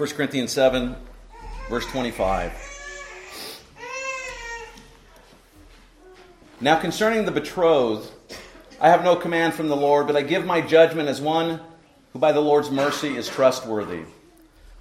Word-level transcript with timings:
1 0.00 0.08
Corinthians 0.12 0.50
7, 0.52 0.96
verse 1.68 1.84
25. 1.84 2.52
Now, 6.58 6.80
concerning 6.80 7.26
the 7.26 7.30
betrothed, 7.30 8.10
I 8.80 8.88
have 8.88 9.04
no 9.04 9.14
command 9.14 9.52
from 9.52 9.68
the 9.68 9.76
Lord, 9.76 10.06
but 10.06 10.16
I 10.16 10.22
give 10.22 10.46
my 10.46 10.62
judgment 10.62 11.10
as 11.10 11.20
one 11.20 11.60
who 12.14 12.18
by 12.18 12.32
the 12.32 12.40
Lord's 12.40 12.70
mercy 12.70 13.14
is 13.14 13.28
trustworthy. 13.28 14.04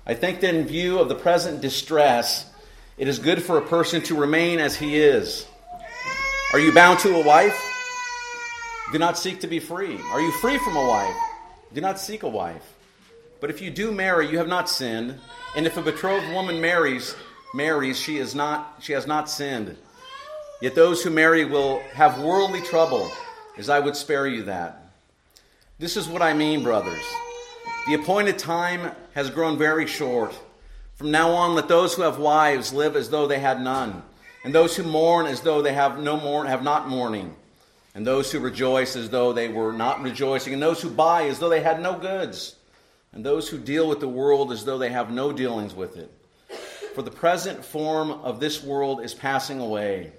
I 0.06 0.14
think 0.14 0.40
that 0.40 0.56
in 0.56 0.66
view 0.66 1.00
of 1.00 1.10
the 1.10 1.16
present 1.16 1.60
distress, 1.60 2.50
it 2.98 3.10
is 3.10 3.20
good 3.20 3.44
for 3.44 3.58
a 3.58 3.62
person 3.62 4.02
to 4.04 4.16
remain 4.16 4.60
as 4.60 4.78
he 4.78 4.96
is. 4.96 5.46
Are 6.54 6.62
you 6.62 6.74
bound 6.74 6.98
to 7.00 7.20
a 7.20 7.26
wife? 7.26 7.62
Do 8.94 9.00
not 9.00 9.18
seek 9.18 9.42
to 9.42 9.48
be 9.48 9.60
free. 9.60 10.00
Are 10.14 10.22
you 10.22 10.32
free 10.40 10.58
from 10.60 10.78
a 10.78 10.88
wife? 10.88 11.18
Do 11.74 11.82
not 11.82 12.00
seek 12.00 12.24
a 12.24 12.30
wife. 12.30 12.79
But 13.40 13.50
if 13.50 13.62
you 13.62 13.72
do 13.72 13.92
marry, 13.92 14.30
you 14.30 14.38
have 14.38 14.48
not 14.48 14.70
sinned. 14.70 15.20
And 15.56 15.66
if 15.66 15.78
a 15.78 15.82
betrothed 15.82 16.32
woman 16.34 16.60
marries, 16.62 17.16
marries, 17.54 18.00
she 18.00 18.18
is 18.18 18.36
not 18.36 18.80
she 18.82 18.94
has 18.94 19.08
not 19.08 19.30
sinned. 19.30 19.78
Yet 20.62 20.76
those 20.76 21.02
who 21.02 21.10
marry 21.10 21.46
will 21.46 21.80
have 21.94 22.22
worldly 22.22 22.62
trouble, 22.62 23.10
as 23.58 23.70
I 23.70 23.80
would 23.80 23.96
spare 23.96 24.28
you 24.28 24.44
that. 24.44 24.92
This 25.80 25.96
is 25.96 26.10
what 26.10 26.22
I 26.22 26.34
mean, 26.34 26.64
brothers. 26.64 27.04
The 27.88 27.94
appointed 27.94 28.38
time 28.38 28.92
has 29.14 29.30
grown 29.30 29.58
very 29.58 29.88
short. 29.88 30.38
From 30.96 31.12
now 31.12 31.32
on, 31.32 31.56
let 31.56 31.70
those 31.70 31.96
who 31.96 32.02
have 32.02 32.20
wives 32.20 32.74
live 32.74 32.98
as 32.98 33.10
though 33.10 33.26
they 33.26 33.40
had 33.40 33.62
none, 33.62 34.04
and 34.44 34.54
those 34.54 34.76
who 34.76 34.84
mourn 34.84 35.28
as 35.28 35.40
though 35.40 35.62
they 35.62 35.72
have 35.72 35.98
no 35.98 36.18
mourn, 36.18 36.48
have 36.48 36.62
not 36.62 36.90
mourning, 36.90 37.34
and 37.96 38.06
those 38.06 38.30
who 38.30 38.42
rejoice 38.42 38.98
as 38.98 39.10
though 39.10 39.32
they 39.32 39.48
were 39.48 39.72
not 39.72 40.04
rejoicing, 40.04 40.52
and 40.52 40.62
those 40.62 40.82
who 40.82 40.90
buy 40.90 41.28
as 41.28 41.40
though 41.40 41.48
they 41.48 41.62
had 41.62 41.82
no 41.82 41.98
goods, 41.98 42.58
and 43.14 43.26
those 43.26 43.50
who 43.50 43.58
deal 43.58 43.88
with 43.88 44.00
the 44.00 44.08
world 44.08 44.52
as 44.52 44.66
though 44.66 44.78
they 44.78 44.90
have 44.90 45.12
no 45.12 45.32
dealings 45.32 45.74
with 45.74 45.98
it. 45.98 46.12
For 46.96 47.02
the 47.02 47.12
present 47.12 47.64
form 47.64 48.12
of 48.12 48.40
this 48.40 48.64
world 48.64 49.02
is 49.02 49.14
passing 49.14 49.60
away. 49.60 50.12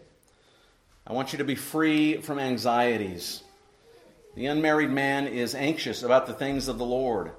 I 1.06 1.12
want 1.12 1.32
you 1.32 1.38
to 1.38 1.44
be 1.44 1.54
free 1.54 2.18
from 2.18 2.38
anxieties. 2.38 3.42
The 4.34 4.46
unmarried 4.46 4.90
man 4.90 5.26
is 5.26 5.54
anxious 5.54 6.02
about 6.02 6.26
the 6.26 6.34
things 6.34 6.68
of 6.68 6.78
the 6.78 6.84
Lord, 6.84 7.32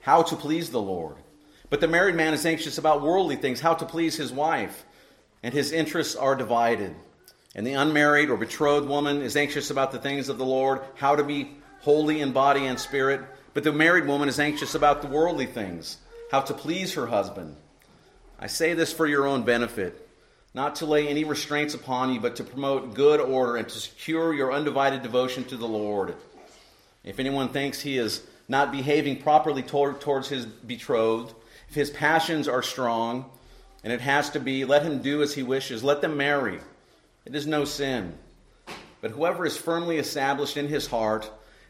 how 0.00 0.22
to 0.22 0.36
please 0.36 0.70
the 0.70 0.82
Lord. 0.82 1.16
But 1.70 1.80
the 1.80 1.88
married 1.88 2.16
man 2.16 2.34
is 2.34 2.44
anxious 2.44 2.78
about 2.78 3.00
worldly 3.00 3.36
things, 3.36 3.60
how 3.60 3.74
to 3.74 3.86
please 3.86 4.16
his 4.16 4.32
wife, 4.32 4.84
and 5.42 5.54
his 5.54 5.72
interests 5.72 6.16
are 6.16 6.34
divided. 6.34 6.94
And 7.54 7.66
the 7.66 7.72
unmarried 7.72 8.28
or 8.28 8.36
betrothed 8.36 8.88
woman 8.88 9.22
is 9.22 9.36
anxious 9.36 9.70
about 9.70 9.92
the 9.92 9.98
things 9.98 10.28
of 10.28 10.36
the 10.36 10.44
Lord, 10.44 10.80
how 10.96 11.16
to 11.16 11.24
be 11.24 11.56
holy 11.80 12.20
in 12.20 12.32
body 12.32 12.66
and 12.66 12.78
spirit. 12.78 13.22
But 13.52 13.64
the 13.64 13.72
married 13.72 14.06
woman 14.06 14.28
is 14.28 14.38
anxious 14.38 14.74
about 14.74 15.02
the 15.02 15.08
worldly 15.08 15.46
things, 15.46 15.98
how 16.30 16.40
to 16.42 16.54
please 16.54 16.94
her 16.94 17.06
husband. 17.06 17.56
I 18.38 18.46
say 18.46 18.74
this 18.74 18.92
for 18.92 19.06
your 19.06 19.26
own 19.26 19.42
benefit, 19.42 20.08
not 20.54 20.76
to 20.76 20.86
lay 20.86 21.08
any 21.08 21.24
restraints 21.24 21.74
upon 21.74 22.12
you, 22.12 22.20
but 22.20 22.36
to 22.36 22.44
promote 22.44 22.94
good 22.94 23.20
order 23.20 23.56
and 23.56 23.68
to 23.68 23.78
secure 23.78 24.32
your 24.32 24.52
undivided 24.52 25.02
devotion 25.02 25.44
to 25.44 25.56
the 25.56 25.68
Lord. 25.68 26.14
If 27.04 27.18
anyone 27.18 27.48
thinks 27.48 27.80
he 27.80 27.98
is 27.98 28.22
not 28.48 28.72
behaving 28.72 29.22
properly 29.22 29.62
toward, 29.62 30.00
towards 30.00 30.28
his 30.28 30.46
betrothed, 30.46 31.34
if 31.68 31.74
his 31.74 31.90
passions 31.90 32.48
are 32.48 32.62
strong, 32.62 33.30
and 33.82 33.92
it 33.92 34.00
has 34.00 34.30
to 34.30 34.40
be, 34.40 34.64
let 34.64 34.82
him 34.82 35.02
do 35.02 35.22
as 35.22 35.34
he 35.34 35.42
wishes, 35.42 35.84
let 35.84 36.00
them 36.00 36.16
marry. 36.16 36.58
It 37.24 37.34
is 37.34 37.46
no 37.46 37.64
sin. 37.64 38.14
But 39.00 39.12
whoever 39.12 39.46
is 39.46 39.56
firmly 39.56 39.98
established 39.98 40.56
in 40.56 40.68
his 40.68 40.86
heart, 40.86 41.30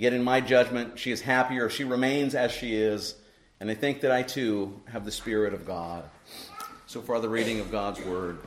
Yet 0.00 0.12
in 0.14 0.24
my 0.24 0.40
judgment, 0.40 0.98
she 0.98 1.12
is 1.12 1.20
happier 1.20 1.66
if 1.66 1.72
she 1.74 1.84
remains 1.84 2.34
as 2.34 2.50
she 2.52 2.74
is, 2.74 3.16
and 3.60 3.70
I 3.70 3.74
think 3.74 4.00
that 4.00 4.10
I 4.10 4.22
too 4.22 4.80
have 4.86 5.04
the 5.04 5.12
Spirit 5.12 5.52
of 5.52 5.66
God. 5.66 6.08
So 6.86 7.02
far, 7.02 7.20
the 7.20 7.28
reading 7.28 7.60
of 7.60 7.70
God's 7.70 8.00
Word. 8.06 8.38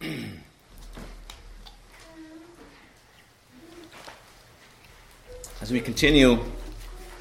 as 5.60 5.70
we 5.70 5.78
continue 5.78 6.38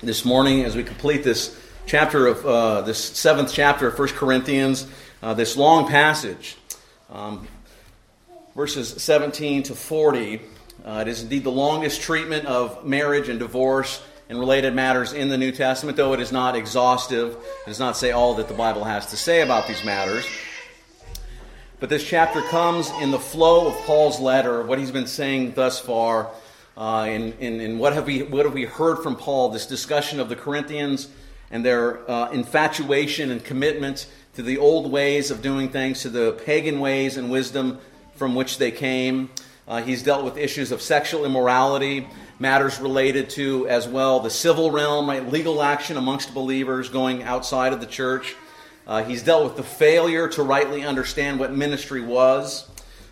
this 0.02 0.24
morning, 0.24 0.64
as 0.64 0.78
we 0.78 0.84
complete 0.86 1.26
this 1.26 1.60
chapter 1.86 2.28
of 2.28 2.46
uh, 2.46 2.84
this 2.84 3.00
seventh 3.00 3.52
chapter 3.52 3.90
of 3.90 4.00
1 4.00 4.08
Corinthians, 4.12 4.88
uh, 5.22 5.34
this 5.34 5.58
long 5.58 5.90
passage, 5.90 6.56
um, 7.12 7.46
verses 8.56 9.04
17 9.04 9.64
to 9.64 9.76
40. 9.76 10.42
Uh, 10.86 11.00
it 11.00 11.08
is 11.08 11.24
indeed 11.24 11.46
the 11.46 11.52
longest 11.52 12.02
treatment 12.02 12.46
of 12.46 12.86
marriage 12.86 13.30
and 13.30 13.40
divorce 13.40 14.04
and 14.28 14.38
related 14.38 14.74
matters 14.74 15.14
in 15.14 15.30
the 15.30 15.38
New 15.38 15.54
Testament, 15.54 15.96
though 15.96 16.12
it 16.12 16.20
is 16.20 16.34
not 16.34 16.58
exhaustive. 16.58 17.32
It 17.36 17.68
does 17.68 17.80
not 17.80 17.96
say 17.96 18.12
all 18.12 18.34
that 18.34 18.50
the 18.50 18.54
Bible 18.54 18.84
has 18.84 19.06
to 19.08 19.16
say 19.16 19.42
about 19.42 19.66
these 19.66 19.86
matters. 19.86 20.26
But 21.80 21.90
this 21.90 22.04
chapter 22.04 22.42
comes 22.42 22.90
in 23.02 23.12
the 23.12 23.20
flow 23.20 23.68
of 23.68 23.76
Paul's 23.86 24.20
letter, 24.20 24.62
what 24.64 24.78
he's 24.78 24.92
been 24.92 25.08
saying 25.08 25.54
thus 25.54 25.80
far, 25.80 26.30
uh, 26.76 27.08
in, 27.10 27.32
in, 27.40 27.62
in, 27.62 27.80
what, 27.80 27.94
have 27.94 28.06
we, 28.06 28.24
what 28.24 28.46
have 28.46 28.54
we 28.54 28.66
heard 28.66 29.04
from 29.04 29.16
Paul, 29.16 29.50
this 29.50 29.66
discussion 29.66 30.20
of 30.20 30.28
the 30.28 30.36
Corinthians 30.36 31.08
and 31.50 31.64
their 31.64 32.10
uh, 32.12 32.30
infatuation 32.32 33.32
and 33.32 33.42
commitment 33.42 34.08
to 34.36 34.42
the 34.42 34.58
old 34.58 34.92
ways 34.92 35.32
of 35.32 35.42
doing 35.42 35.70
things, 35.70 36.02
to 36.02 36.10
the 36.10 36.34
pagan 36.46 36.82
ways 36.82 37.16
and 37.16 37.32
wisdom 37.32 37.80
from 38.16 38.36
which 38.36 38.58
they 38.58 38.72
came. 38.72 39.30
Uh, 39.68 39.82
he's 39.82 40.04
dealt 40.04 40.26
with 40.26 40.38
issues 40.38 40.72
of 40.72 40.82
sexual 40.82 41.26
immorality, 41.26 42.08
matters 42.40 42.80
related 42.80 43.30
to 43.30 43.68
as 43.68 43.88
well 43.88 44.20
the 44.20 44.30
civil 44.30 44.72
realm, 44.72 45.08
right, 45.08 45.30
legal 45.30 45.62
action 45.64 45.98
amongst 45.98 46.34
believers 46.34 46.90
going 46.90 47.24
outside 47.24 47.74
of 47.74 47.80
the 47.80 47.86
church. 47.86 48.36
Uh, 48.86 49.04
he's 49.04 49.24
dealt 49.24 49.46
with 49.46 49.56
the 49.56 49.64
failure 49.64 50.28
to 50.28 50.44
rightly 50.44 50.84
understand 50.84 51.40
what 51.40 51.54
ministry 51.54 52.02
was 52.02 52.70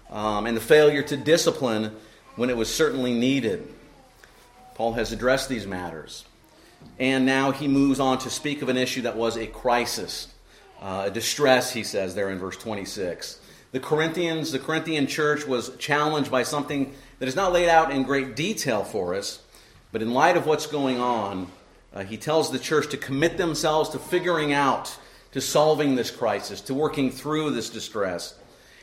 um, 0.09 0.45
and 0.45 0.57
the 0.57 0.61
failure 0.61 1.01
to 1.01 1.15
discipline 1.15 1.95
when 2.35 2.49
it 2.49 2.57
was 2.57 2.73
certainly 2.73 3.13
needed. 3.13 3.65
Paul 4.75 4.93
has 4.93 5.11
addressed 5.11 5.47
these 5.47 5.65
matters. 5.65 6.25
And 6.99 7.25
now 7.25 7.51
he 7.51 7.67
moves 7.67 7.99
on 7.99 8.17
to 8.19 8.29
speak 8.29 8.61
of 8.61 8.69
an 8.69 8.75
issue 8.75 9.03
that 9.03 9.15
was 9.15 9.37
a 9.37 9.47
crisis 9.47 10.27
uh, 10.81 11.03
a 11.05 11.11
distress, 11.11 11.71
he 11.71 11.83
says 11.83 12.15
there 12.15 12.29
in 12.31 12.39
verse 12.39 12.57
26. 12.57 13.39
The 13.71 13.79
Corinthians, 13.79 14.51
the 14.51 14.59
Corinthian 14.59 15.07
church 15.07 15.47
was 15.47 15.75
challenged 15.77 16.29
by 16.29 16.43
something 16.43 16.93
that 17.19 17.29
is 17.29 17.37
not 17.37 17.53
laid 17.53 17.69
out 17.69 17.91
in 17.91 18.03
great 18.03 18.35
detail 18.35 18.83
for 18.83 19.15
us, 19.15 19.41
but 19.93 20.01
in 20.01 20.13
light 20.13 20.35
of 20.35 20.45
what's 20.45 20.67
going 20.67 20.99
on, 20.99 21.47
uh, 21.93 22.03
he 22.03 22.17
tells 22.17 22.51
the 22.51 22.59
church 22.59 22.89
to 22.89 22.97
commit 22.97 23.37
themselves 23.37 23.89
to 23.91 23.99
figuring 23.99 24.51
out, 24.51 24.97
to 25.31 25.39
solving 25.39 25.95
this 25.95 26.11
crisis, 26.11 26.59
to 26.61 26.73
working 26.73 27.11
through 27.11 27.51
this 27.51 27.69
distress, 27.69 28.35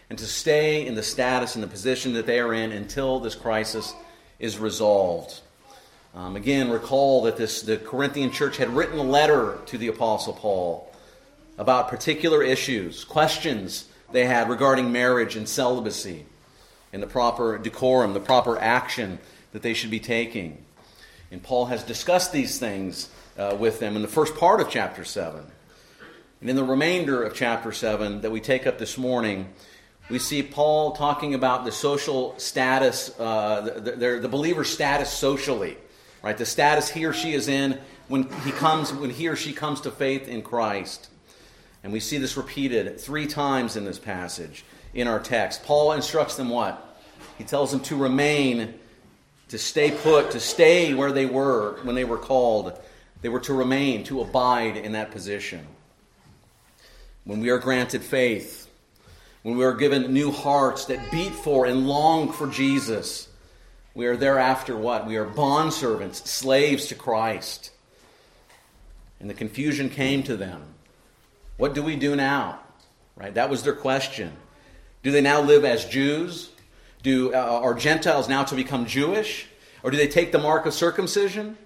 and 0.09 0.19
to 0.19 0.25
stay 0.25 0.87
in 0.87 0.94
the 0.94 1.03
status 1.03 1.54
and 1.54 1.62
the 1.62 1.69
position 1.69 2.15
that 2.15 2.25
they 2.25 2.41
are 2.41 2.54
in 2.54 2.72
until 2.72 3.21
this 3.21 3.34
crisis 3.34 3.93
is 4.38 4.59
resolved. 4.59 5.41
Um, 6.15 6.34
again, 6.34 6.71
recall 6.71 7.25
that 7.25 7.37
this, 7.37 7.60
the 7.60 7.77
Corinthian 7.77 8.32
church 8.32 8.56
had 8.56 8.71
written 8.71 8.98
a 8.98 9.03
letter 9.03 9.59
to 9.66 9.77
the 9.77 9.88
Apostle 9.88 10.32
Paul 10.32 10.91
about 11.59 11.88
particular 11.88 12.43
issues, 12.43 13.04
questions 13.04 13.84
they 14.13 14.25
had 14.25 14.49
regarding 14.49 14.93
marriage 14.93 15.37
and 15.37 15.49
celibacy, 15.49 16.25
and 16.93 17.03
the 17.03 17.07
proper 17.07 17.59
decorum, 17.59 18.15
the 18.15 18.21
proper 18.21 18.59
action 18.59 19.19
that 19.53 19.63
they 19.63 19.75
should 19.75 19.91
be 19.91 20.01
taking. 20.01 20.65
And 21.31 21.43
Paul 21.43 21.66
has 21.66 21.83
discussed 21.83 22.33
these 22.33 22.59
things 22.59 23.09
uh, 23.39 23.57
with 23.59 23.81
them 23.81 23.97
in 23.97 24.03
the 24.03 24.09
first 24.09 24.34
part 24.37 24.60
of 24.60 24.71
chapter 24.71 25.05
7. 25.05 25.45
And 26.41 26.51
in 26.51 26.57
the 26.57 26.65
remainder 26.65 27.22
of 27.22 27.34
chapter 27.34 27.72
7 27.72 28.22
that 28.22 28.31
we 28.31 28.41
take 28.41 28.66
up 28.66 28.78
this 28.78 28.97
morning, 28.97 29.49
we 30.09 30.19
see 30.19 30.43
Paul 30.43 30.93
talking 30.93 31.34
about 31.34 31.65
the 31.65 31.72
social 31.72 32.39
status, 32.39 33.19
uh, 33.19 33.81
the, 33.83 33.93
the, 33.93 34.19
the 34.22 34.28
believer's 34.28 34.71
status 34.71 35.10
socially, 35.10 35.77
right? 36.22 36.37
The 36.37 36.47
status 36.47 36.89
he 36.89 37.05
or 37.05 37.13
she 37.13 37.34
is 37.34 37.49
in 37.49 37.78
when 38.09 38.31
he 38.45 38.53
comes, 38.53 38.93
when 38.93 39.10
he 39.10 39.28
or 39.28 39.37
she 39.37 39.53
comes 39.53 39.83
to 39.83 39.91
faith 39.91 40.28
in 40.28 40.43
Christ. 40.43 41.09
And 41.83 41.92
we 41.92 42.01
see 42.01 42.19
this 42.19 42.36
repeated 42.36 43.01
three 43.01 43.27
times 43.27 43.77
in 43.77 43.84
this 43.84 43.98
passage 43.98 44.65
in 44.95 45.07
our 45.07 45.21
text. 45.21 45.65
Paul 45.65 45.92
instructs 45.92 46.36
them 46.36 46.48
what? 46.48 46.84
He 47.36 47.45
tells 47.45 47.71
them 47.71 47.80
to 47.80 47.97
remain, 47.97 48.75
to 49.48 49.59
stay 49.59 49.91
put, 49.91 50.33
to 50.33 50.41
stay 50.41 50.92
where 50.95 51.13
they 51.13 51.27
were 51.27 51.78
when 51.83 51.95
they 51.95 52.04
were 52.04 52.19
called. 52.19 52.78
They 53.22 53.28
were 53.28 53.41
to 53.41 53.54
remain, 53.54 54.04
to 54.04 54.21
abide 54.21 54.77
in 54.77 54.92
that 54.92 55.10
position. 55.10 55.66
when 57.28 57.41
we 57.41 57.51
are 57.51 57.59
granted 57.59 58.03
faith, 58.03 58.71
when 59.42 59.59
we 59.59 59.65
are 59.65 59.74
given 59.74 60.15
new 60.15 60.31
hearts 60.33 60.86
that 60.86 61.10
beat 61.10 61.33
for 61.33 61.66
and 61.66 61.86
long 61.86 62.33
for 62.33 62.47
Jesus, 62.47 63.28
we 63.95 64.07
are 64.07 64.16
thereafter 64.16 64.74
what? 64.74 65.07
We 65.07 65.16
are 65.16 65.27
bondservants, 65.27 66.27
slaves 66.27 66.86
to 66.86 66.95
Christ. 66.95 67.71
And 69.21 69.28
the 69.28 69.34
confusion 69.34 69.91
came 69.91 70.22
to 70.22 70.39
them. 70.39 70.63
What 71.59 71.75
do 71.75 71.83
we 71.83 71.97
do 71.97 72.16
now? 72.16 72.60
Right? 73.16 73.34
That 73.34 73.51
was 73.51 73.63
their 73.63 73.75
question. 73.75 74.33
Do 75.03 75.10
they 75.10 75.21
now 75.21 75.43
live 75.43 75.65
as 75.65 75.84
Jews? 75.84 76.51
Do, 77.03 77.34
uh, 77.34 77.37
are 77.37 77.75
Gentiles 77.75 78.28
now 78.28 78.45
to 78.45 78.55
become 78.55 78.87
Jewish? 78.87 79.47
Or 79.83 79.91
do 79.91 79.97
they 79.97 80.09
take 80.09 80.33
the 80.33 80.39
mark 80.39 80.66
of 80.66 80.72
circumcision? 80.72 81.59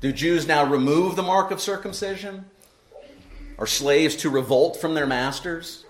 Do 0.00 0.12
Jews 0.12 0.46
now 0.46 0.64
remove 0.64 1.16
the 1.16 1.22
mark 1.22 1.50
of 1.50 1.60
circumcision? 1.60 2.44
Are 3.58 3.66
slaves 3.66 4.16
to 4.16 4.30
revolt 4.30 4.80
from 4.80 4.94
their 4.94 5.06
masters? 5.06 5.84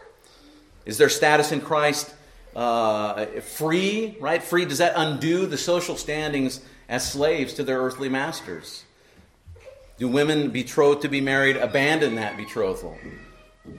Is 0.85 0.99
their 0.99 1.09
status 1.09 1.53
in 1.53 1.61
Christ 1.61 2.13
uh, 2.57 3.27
free, 3.27 4.17
right? 4.21 4.43
Free, 4.43 4.65
does 4.65 4.79
that 4.79 4.95
undo 4.97 5.47
the 5.47 5.59
social 5.59 5.97
standings 5.97 6.61
as 6.89 7.11
slaves 7.11 7.55
to 7.55 7.63
their 7.63 7.79
earthly 7.79 8.09
masters? 8.09 8.85
Do 9.99 10.09
women 10.09 10.51
betrothed 10.51 11.03
to 11.03 11.09
be 11.09 11.21
married 11.21 11.57
abandon 11.57 12.17
that 12.17 12.37
betrothal? 12.37 12.99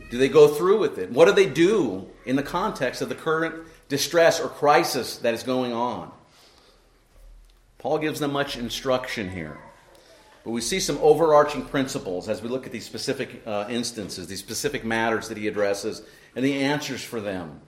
Do 0.10 0.18
they 0.18 0.30
go 0.30 0.48
through 0.48 0.80
with 0.80 0.98
it? 0.98 1.12
What 1.12 1.26
do 1.26 1.34
they 1.34 1.50
do 1.50 2.08
in 2.26 2.36
the 2.36 2.44
context 2.44 3.02
of 3.02 3.10
the 3.10 3.16
current 3.16 3.56
distress 3.90 4.40
or 4.40 4.48
crisis 4.48 5.18
that 5.18 5.34
is 5.34 5.44
going 5.44 5.74
on? 5.74 6.12
Paul 7.80 7.98
gives 7.98 8.20
them 8.20 8.32
much 8.32 8.58
instruction 8.58 9.32
here. 9.32 9.58
But 10.44 10.52
we 10.52 10.62
see 10.62 10.80
some 10.80 10.98
overarching 11.02 11.66
principles 11.66 12.30
as 12.30 12.42
we 12.42 12.50
look 12.50 12.66
at 12.66 12.72
these 12.72 12.86
specific 12.86 13.42
uh, 13.46 13.66
instances, 13.70 14.28
these 14.28 14.40
specific 14.40 14.84
matters 14.84 15.28
that 15.30 15.38
he 15.38 15.48
addresses, 15.48 16.02
and 16.36 16.44
the 16.44 16.62
answers 16.62 17.04
for 17.04 17.22
them. 17.22 17.62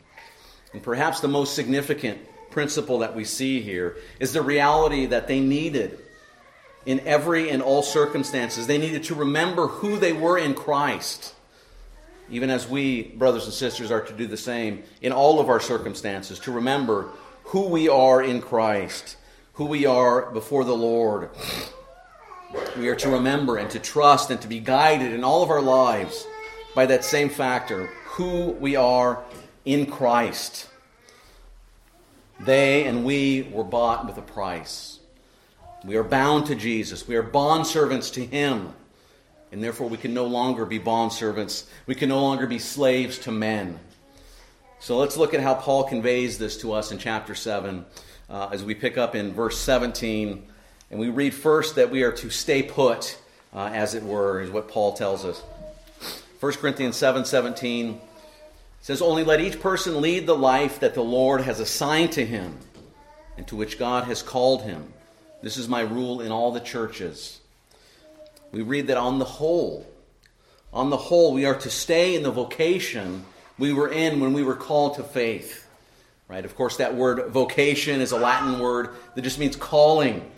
And 0.73 0.81
perhaps 0.81 1.19
the 1.19 1.27
most 1.27 1.55
significant 1.55 2.19
principle 2.49 2.99
that 2.99 3.15
we 3.15 3.25
see 3.25 3.61
here 3.61 3.97
is 4.19 4.33
the 4.33 4.41
reality 4.41 5.07
that 5.07 5.27
they 5.27 5.39
needed 5.39 5.99
in 6.85 6.99
every 7.01 7.49
and 7.49 7.61
all 7.61 7.83
circumstances. 7.83 8.67
They 8.67 8.77
needed 8.77 9.03
to 9.05 9.15
remember 9.15 9.67
who 9.67 9.97
they 9.97 10.13
were 10.13 10.37
in 10.37 10.53
Christ, 10.53 11.33
even 12.29 12.49
as 12.49 12.67
we, 12.67 13.03
brothers 13.03 13.45
and 13.45 13.53
sisters, 13.53 13.91
are 13.91 14.01
to 14.01 14.13
do 14.13 14.27
the 14.27 14.37
same 14.37 14.83
in 15.01 15.11
all 15.11 15.39
of 15.39 15.49
our 15.49 15.59
circumstances, 15.59 16.39
to 16.39 16.51
remember 16.51 17.09
who 17.45 17.67
we 17.67 17.89
are 17.89 18.21
in 18.21 18.41
Christ, 18.41 19.17
who 19.53 19.65
we 19.65 19.85
are 19.85 20.31
before 20.31 20.63
the 20.63 20.75
Lord. 20.75 21.29
We 22.77 22.87
are 22.89 22.95
to 22.95 23.09
remember 23.09 23.57
and 23.57 23.69
to 23.71 23.79
trust 23.79 24.29
and 24.29 24.41
to 24.41 24.47
be 24.47 24.59
guided 24.59 25.11
in 25.11 25.23
all 25.23 25.43
of 25.43 25.49
our 25.49 25.61
lives 25.61 26.25
by 26.75 26.85
that 26.87 27.03
same 27.03 27.29
factor 27.29 27.87
who 28.05 28.51
we 28.51 28.75
are 28.75 29.23
in 29.65 29.85
Christ. 29.85 30.69
They 32.39 32.85
and 32.85 33.05
we 33.05 33.49
were 33.51 33.63
bought 33.63 34.05
with 34.05 34.17
a 34.17 34.21
price. 34.21 34.99
We 35.83 35.95
are 35.97 36.03
bound 36.03 36.45
to 36.47 36.55
Jesus. 36.55 37.07
We 37.07 37.15
are 37.15 37.23
bondservants 37.23 38.13
to 38.13 38.25
Him. 38.25 38.73
And 39.53 39.63
therefore, 39.63 39.87
we 39.87 39.97
can 39.97 40.15
no 40.15 40.25
longer 40.25 40.65
be 40.65 40.79
bondservants. 40.79 41.65
We 41.85 41.93
can 41.93 42.09
no 42.09 42.19
longer 42.19 42.47
be 42.47 42.57
slaves 42.57 43.19
to 43.19 43.31
men. 43.31 43.79
So 44.79 44.97
let's 44.97 45.15
look 45.15 45.35
at 45.35 45.41
how 45.41 45.53
Paul 45.53 45.83
conveys 45.83 46.39
this 46.39 46.57
to 46.61 46.73
us 46.73 46.91
in 46.91 46.97
chapter 46.97 47.35
7 47.35 47.85
uh, 48.31 48.49
as 48.51 48.63
we 48.63 48.73
pick 48.73 48.97
up 48.97 49.13
in 49.13 49.31
verse 49.31 49.59
17. 49.59 50.43
And 50.89 50.99
we 50.99 51.09
read 51.09 51.35
first 51.35 51.75
that 51.75 51.91
we 51.91 52.01
are 52.01 52.11
to 52.13 52.31
stay 52.31 52.63
put, 52.63 53.15
uh, 53.53 53.69
as 53.71 53.93
it 53.93 54.01
were, 54.01 54.41
is 54.41 54.49
what 54.49 54.69
Paul 54.69 54.93
tells 54.93 55.23
us. 55.23 55.39
1 56.39 56.53
Corinthians 56.53 56.97
7 56.97 57.23
17 57.23 58.01
says, 58.81 59.03
Only 59.03 59.23
let 59.23 59.39
each 59.39 59.59
person 59.59 60.01
lead 60.01 60.25
the 60.25 60.35
life 60.35 60.79
that 60.79 60.95
the 60.95 61.03
Lord 61.03 61.41
has 61.41 61.59
assigned 61.59 62.13
to 62.13 62.25
him 62.25 62.57
and 63.37 63.47
to 63.49 63.55
which 63.55 63.77
God 63.77 64.05
has 64.05 64.23
called 64.23 64.63
him. 64.63 64.91
This 65.43 65.57
is 65.57 65.67
my 65.69 65.81
rule 65.81 66.21
in 66.21 66.31
all 66.31 66.51
the 66.51 66.59
churches. 66.59 67.39
We 68.53 68.61
read 68.61 68.87
that 68.87 68.97
on 68.97 69.19
the 69.19 69.25
whole, 69.25 69.85
on 70.71 70.89
the 70.89 70.97
whole, 70.97 71.33
we 71.33 71.45
are 71.45 71.59
to 71.59 71.69
stay 71.69 72.15
in 72.15 72.23
the 72.23 72.31
vocation 72.31 73.25
we 73.59 73.73
were 73.73 73.89
in 73.89 74.21
when 74.21 74.31
we 74.31 74.43
were 74.43 74.55
called 74.55 74.95
to 74.95 75.03
faith. 75.03 75.67
Right? 76.29 76.45
Of 76.45 76.55
course, 76.55 76.77
that 76.77 76.95
word 76.95 77.31
vocation 77.31 77.99
is 77.99 78.13
a 78.13 78.17
Latin 78.17 78.59
word 78.59 78.91
that 79.15 79.23
just 79.23 79.37
means 79.37 79.57
calling. 79.57 80.31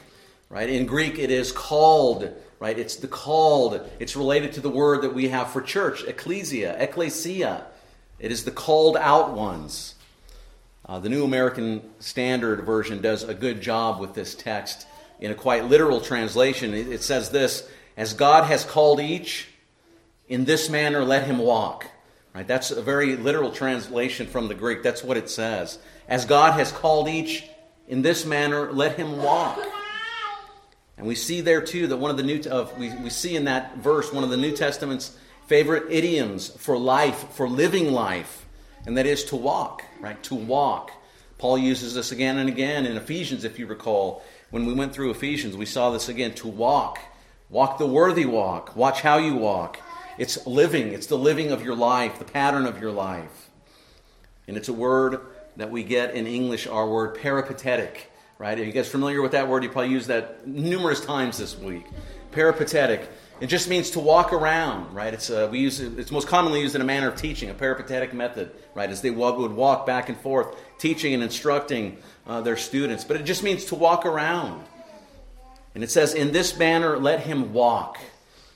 Right? 0.50 0.69
In 0.69 0.88
Greek, 0.88 1.19
it 1.19 1.29
is 1.29 1.51
called 1.51 2.33
right? 2.59 2.79
It's 2.79 2.95
the 2.95 3.07
called. 3.07 3.79
It's 4.00 4.15
related 4.15 4.53
to 4.53 4.61
the 4.61 4.69
word 4.69 5.01
that 5.03 5.13
we 5.13 5.27
have 5.29 5.51
for 5.51 5.61
church, 5.61 6.03
ecclesia, 6.03 6.75
ecclesia. 6.81 7.65
It 8.18 8.31
is 8.31 8.45
the 8.45 8.51
called 8.51 8.97
out 8.97 9.33
ones. 9.33 9.95
Uh, 10.85 11.00
the 11.00 11.09
New 11.09 11.25
American 11.25 11.81
Standard 12.00 12.63
Version 12.63 13.01
does 13.01 13.23
a 13.23 13.33
good 13.33 13.61
job 13.61 14.00
with 14.00 14.13
this 14.13 14.35
text. 14.35 14.88
In 15.19 15.31
a 15.31 15.35
quite 15.35 15.65
literal 15.65 16.00
translation, 16.00 16.73
it, 16.73 16.88
it 16.88 17.01
says 17.01 17.29
this 17.29 17.69
As 17.97 18.13
God 18.13 18.45
has 18.45 18.65
called 18.65 19.00
each, 19.00 19.47
in 20.27 20.45
this 20.45 20.69
manner 20.69 21.03
let 21.03 21.25
him 21.27 21.38
walk. 21.38 21.88
Right? 22.33 22.47
That's 22.47 22.71
a 22.71 22.81
very 22.81 23.15
literal 23.15 23.51
translation 23.51 24.27
from 24.27 24.50
the 24.50 24.56
Greek. 24.56 24.83
That's 24.83 25.03
what 25.03 25.18
it 25.18 25.30
says. 25.30 25.80
As 26.07 26.25
God 26.25 26.53
has 26.59 26.71
called 26.71 27.07
each, 27.07 27.45
in 27.88 28.01
this 28.01 28.25
manner 28.25 28.71
let 28.71 28.97
him 28.97 29.18
walk. 29.21 29.59
And 30.97 31.07
we 31.07 31.15
see 31.15 31.42
there 31.42 31.62
too 31.62 31.88
that 31.88 31.97
one 31.97 32.12
of 32.12 32.18
the 32.18 32.24
new 32.24 32.42
of 32.50 32.77
we, 32.77 32.94
we 32.95 33.09
see 33.09 33.36
in 33.36 33.45
that 33.45 33.77
verse 33.77 34.12
one 34.12 34.24
of 34.24 34.30
the 34.30 34.38
New 34.38 34.56
Testament's 34.56 35.18
favorite 35.47 35.92
idioms 35.92 36.50
for 36.50 36.77
life, 36.77 37.31
for 37.33 37.47
living 37.47 37.92
life, 37.92 38.45
and 38.86 38.97
that 38.97 39.06
is 39.06 39.24
to 39.25 39.36
walk, 39.36 39.83
right? 40.00 40.21
To 40.24 40.36
walk. 40.36 40.92
Paul 41.38 41.57
uses 41.57 41.94
this 41.95 42.12
again 42.12 42.38
and 42.38 42.50
again 42.50 42.86
in 42.86 42.97
Ephesians, 42.97 43.44
if 43.44 43.59
you 43.59 43.68
recall. 43.68 44.24
When 44.51 44.65
we 44.65 44.74
went 44.74 44.94
through 44.94 45.12
Ephesians, 45.12 45.57
we 45.57 45.65
saw 45.65 45.92
this 45.92 46.07
again 46.07 46.33
to 46.36 46.47
walk. 46.47 47.00
Walk 47.50 47.77
the 47.77 47.86
worthy 47.86 48.25
walk. 48.25 48.75
Watch 48.75 49.01
how 49.01 49.18
you 49.18 49.36
walk. 49.36 49.80
It's 50.18 50.45
living, 50.47 50.94
it's 50.94 51.07
the 51.07 51.18
living 51.18 51.51
of 51.51 51.63
your 51.63 51.75
life, 51.75 52.19
the 52.19 52.25
pattern 52.25 52.65
of 52.65 52.81
your 52.81 52.92
life. 52.92 53.50
And 54.47 54.56
it's 54.57 54.69
a 54.69 54.74
word 54.74 55.19
that 55.57 55.71
we 55.71 55.83
get 55.83 56.15
in 56.15 56.27
English, 56.27 56.68
our 56.68 56.89
word 56.89 57.15
peripatetic 57.15 58.12
right? 58.38 58.59
Are 58.59 58.63
you 58.63 58.71
guys 58.71 58.88
familiar 58.88 59.21
with 59.21 59.31
that 59.31 59.47
word? 59.47 59.63
You 59.63 59.69
probably 59.69 59.92
used 59.92 60.07
that 60.07 60.47
numerous 60.47 61.03
times 61.03 61.38
this 61.38 61.57
week. 61.57 61.86
Peripatetic. 62.31 63.09
It 63.39 63.47
just 63.47 63.69
means 63.69 63.92
to 63.92 64.00
walk 64.00 64.33
around, 64.33 64.94
right? 64.94 65.13
It's 65.13 65.30
uh, 65.30 65.47
we 65.51 65.59
use 65.59 65.80
it, 65.80 65.97
it's 66.00 66.12
most 66.12 66.27
commonly 66.27 66.62
used 66.62 66.75
in 66.75 66.81
a 66.81 66.86
manner 66.86 67.07
of 67.07 67.15
teaching, 67.15 67.50
a 67.50 67.53
peripatetic 67.53 68.13
method, 68.13 68.51
right? 68.74 68.89
As 68.89 69.02
they 69.02 69.11
would 69.11 69.52
walk 69.52 69.85
back 69.85 70.09
and 70.09 70.18
forth, 70.18 70.56
teaching 70.80 71.14
and 71.14 71.23
instructing 71.23 71.97
uh, 72.28 72.42
their 72.42 72.57
students. 72.57 73.04
But 73.04 73.18
it 73.18 73.23
just 73.23 73.44
means 73.44 73.66
to 73.66 73.75
walk 73.75 74.06
around. 74.06 74.64
And 75.75 75.83
it 75.83 75.91
says, 75.91 76.13
"In 76.13 76.31
this 76.31 76.57
manner, 76.57 76.97
let 76.97 77.19
him 77.21 77.53
walk. 77.53 77.99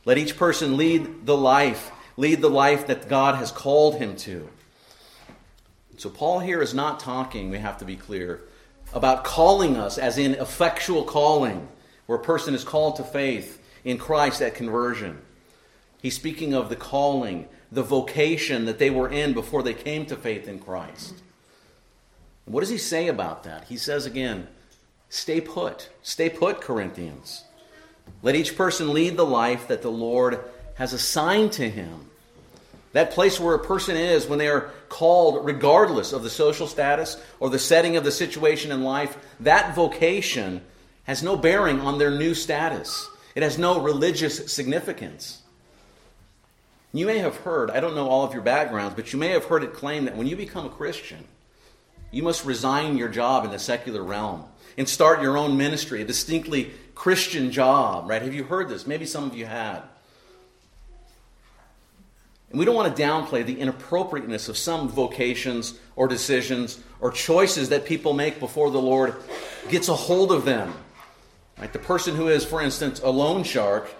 Let 0.06 0.18
each 0.18 0.38
person 0.38 0.78
lead 0.78 1.26
the 1.26 1.38
life, 1.38 1.92
lead 2.18 2.42
the 2.42 2.50
life 2.50 2.88
that 2.88 3.10
God 3.10 3.36
has 3.36 3.52
called 3.52 3.96
him 3.96 4.16
to." 4.18 4.50
So 5.98 6.10
Paul 6.10 6.40
here 6.40 6.62
is 6.62 6.74
not 6.74 7.02
talking. 7.02 7.50
We 7.50 7.60
have 7.60 7.78
to 7.80 7.86
be 7.86 7.98
clear 7.98 8.42
about 8.94 9.26
calling 9.26 9.76
us, 9.76 9.98
as 9.98 10.18
in 10.18 10.34
effectual 10.36 11.04
calling, 11.04 11.68
where 12.06 12.18
a 12.18 12.24
person 12.24 12.56
is 12.56 12.64
called 12.64 12.96
to 12.96 13.04
faith 13.04 13.62
in 13.84 13.98
Christ 13.98 14.42
at 14.42 14.56
conversion. 14.56 15.22
He's 16.02 16.16
speaking 16.16 16.54
of 16.54 16.70
the 16.70 16.78
calling, 16.78 17.50
the 17.70 17.84
vocation 17.84 18.66
that 18.66 18.80
they 18.80 18.90
were 18.90 19.10
in 19.10 19.34
before 19.34 19.62
they 19.62 19.74
came 19.74 20.06
to 20.06 20.16
faith 20.16 20.48
in 20.48 20.60
Christ. 20.60 21.16
What 22.46 22.62
does 22.62 22.70
he 22.70 22.78
say 22.78 23.10
about 23.10 23.44
that? 23.44 23.66
He 23.66 23.78
says 23.78 24.06
again, 24.06 24.48
stay 25.10 25.42
put. 25.42 25.90
Stay 26.02 26.30
put, 26.30 26.62
Corinthians. 26.62 27.44
Let 28.22 28.36
each 28.36 28.56
person 28.56 28.94
lead 28.94 29.18
the 29.18 29.26
life 29.26 29.68
that 29.68 29.82
the 29.82 29.92
Lord 29.92 30.40
has 30.76 30.94
assigned 30.94 31.52
to 31.54 31.70
him. 31.70 32.10
That 32.94 33.12
place 33.12 33.40
where 33.40 33.54
a 33.54 33.60
person 33.60 33.96
is 33.96 34.26
when 34.26 34.40
they 34.40 34.48
are 34.48 34.72
called, 34.90 35.46
regardless 35.46 36.12
of 36.12 36.24
the 36.24 36.30
social 36.30 36.68
status 36.68 37.22
or 37.40 37.50
the 37.50 37.60
setting 37.60 37.98
of 37.98 38.04
the 38.04 38.12
situation 38.12 38.72
in 38.72 38.84
life, 38.84 39.16
that 39.42 39.76
vocation 39.76 40.62
has 41.04 41.22
no 41.22 41.36
bearing 41.38 41.80
on 41.80 41.98
their 41.98 42.12
new 42.12 42.34
status. 42.34 43.08
It 43.36 43.44
has 43.44 43.58
no 43.58 43.80
religious 43.82 44.52
significance. 44.52 45.42
You 46.92 47.06
may 47.06 47.20
have 47.20 47.36
heard, 47.38 47.70
I 47.70 47.80
don't 47.80 47.96
know 47.96 48.08
all 48.08 48.26
of 48.26 48.34
your 48.34 48.42
backgrounds, 48.42 48.96
but 48.96 49.14
you 49.14 49.20
may 49.20 49.30
have 49.30 49.46
heard 49.46 49.64
it 49.64 49.74
claimed 49.74 50.08
that 50.08 50.18
when 50.18 50.26
you 50.26 50.36
become 50.36 50.66
a 50.66 50.70
Christian, 50.70 51.24
you 52.10 52.24
must 52.24 52.46
resign 52.46 52.98
your 52.98 53.10
job 53.10 53.46
in 53.46 53.52
the 53.52 53.60
secular 53.60 54.02
realm 54.02 54.46
and 54.80 54.88
start 54.88 55.22
your 55.22 55.38
own 55.38 55.58
ministry, 55.58 56.02
a 56.02 56.06
distinctly 56.06 56.72
Christian 56.96 57.52
job, 57.52 58.10
right? 58.10 58.22
Have 58.22 58.34
you 58.34 58.46
heard 58.46 58.70
this? 58.70 58.88
Maybe 58.88 59.06
some 59.06 59.26
of 59.26 59.36
you 59.36 59.46
had. 59.46 59.82
And 62.50 62.58
we 62.58 62.64
don't 62.64 62.76
want 62.76 62.96
to 62.96 63.04
downplay 63.04 63.46
the 63.46 63.60
inappropriateness 63.60 64.48
of 64.48 64.58
some 64.58 64.88
vocations 64.88 65.78
or 65.98 66.08
decisions 66.08 66.80
or 67.02 67.12
choices 67.12 67.70
that 67.70 67.86
people 67.86 68.14
make 68.14 68.40
before 68.40 68.72
the 68.72 68.80
Lord 68.80 69.18
gets 69.70 69.90
a 69.90 69.94
hold 69.94 70.32
of 70.32 70.46
them. 70.46 70.74
Right? 71.60 71.72
The 71.74 71.80
person 71.80 72.16
who 72.16 72.30
is, 72.30 72.46
for 72.46 72.62
instance, 72.62 73.02
a 73.02 73.10
loan 73.10 73.44
shark 73.44 73.94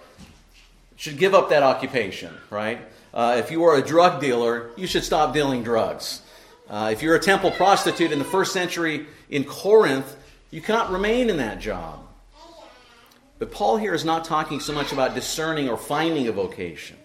should 0.96 1.18
give 1.18 1.34
up 1.34 1.50
that 1.50 1.62
occupation, 1.62 2.34
right? 2.48 2.80
Uh, 3.12 3.36
if 3.38 3.50
you 3.50 3.64
are 3.64 3.76
a 3.76 3.82
drug 3.82 4.18
dealer, 4.20 4.70
you 4.78 4.86
should 4.86 5.04
stop 5.04 5.34
dealing 5.34 5.62
drugs. 5.62 6.22
Uh, 6.70 6.88
if 6.90 7.02
you're 7.02 7.16
a 7.16 7.20
temple 7.20 7.50
prostitute 7.50 8.12
in 8.12 8.18
the 8.18 8.24
first 8.24 8.54
century 8.54 9.06
in 9.28 9.44
Corinth, 9.44 10.16
you 10.50 10.60
cannot 10.60 10.90
remain 10.90 11.30
in 11.30 11.36
that 11.38 11.60
job. 11.60 12.06
But 13.38 13.50
Paul 13.50 13.78
here 13.78 13.94
is 13.94 14.04
not 14.04 14.24
talking 14.24 14.60
so 14.60 14.72
much 14.72 14.92
about 14.92 15.14
discerning 15.14 15.68
or 15.68 15.76
finding 15.76 16.28
a 16.28 16.32
vocation. 16.32 16.96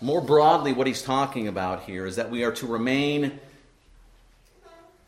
More 0.00 0.20
broadly, 0.20 0.72
what 0.72 0.86
he's 0.86 1.02
talking 1.02 1.46
about 1.46 1.82
here 1.82 2.06
is 2.06 2.16
that 2.16 2.30
we 2.30 2.42
are 2.42 2.52
to 2.52 2.66
remain 2.66 3.38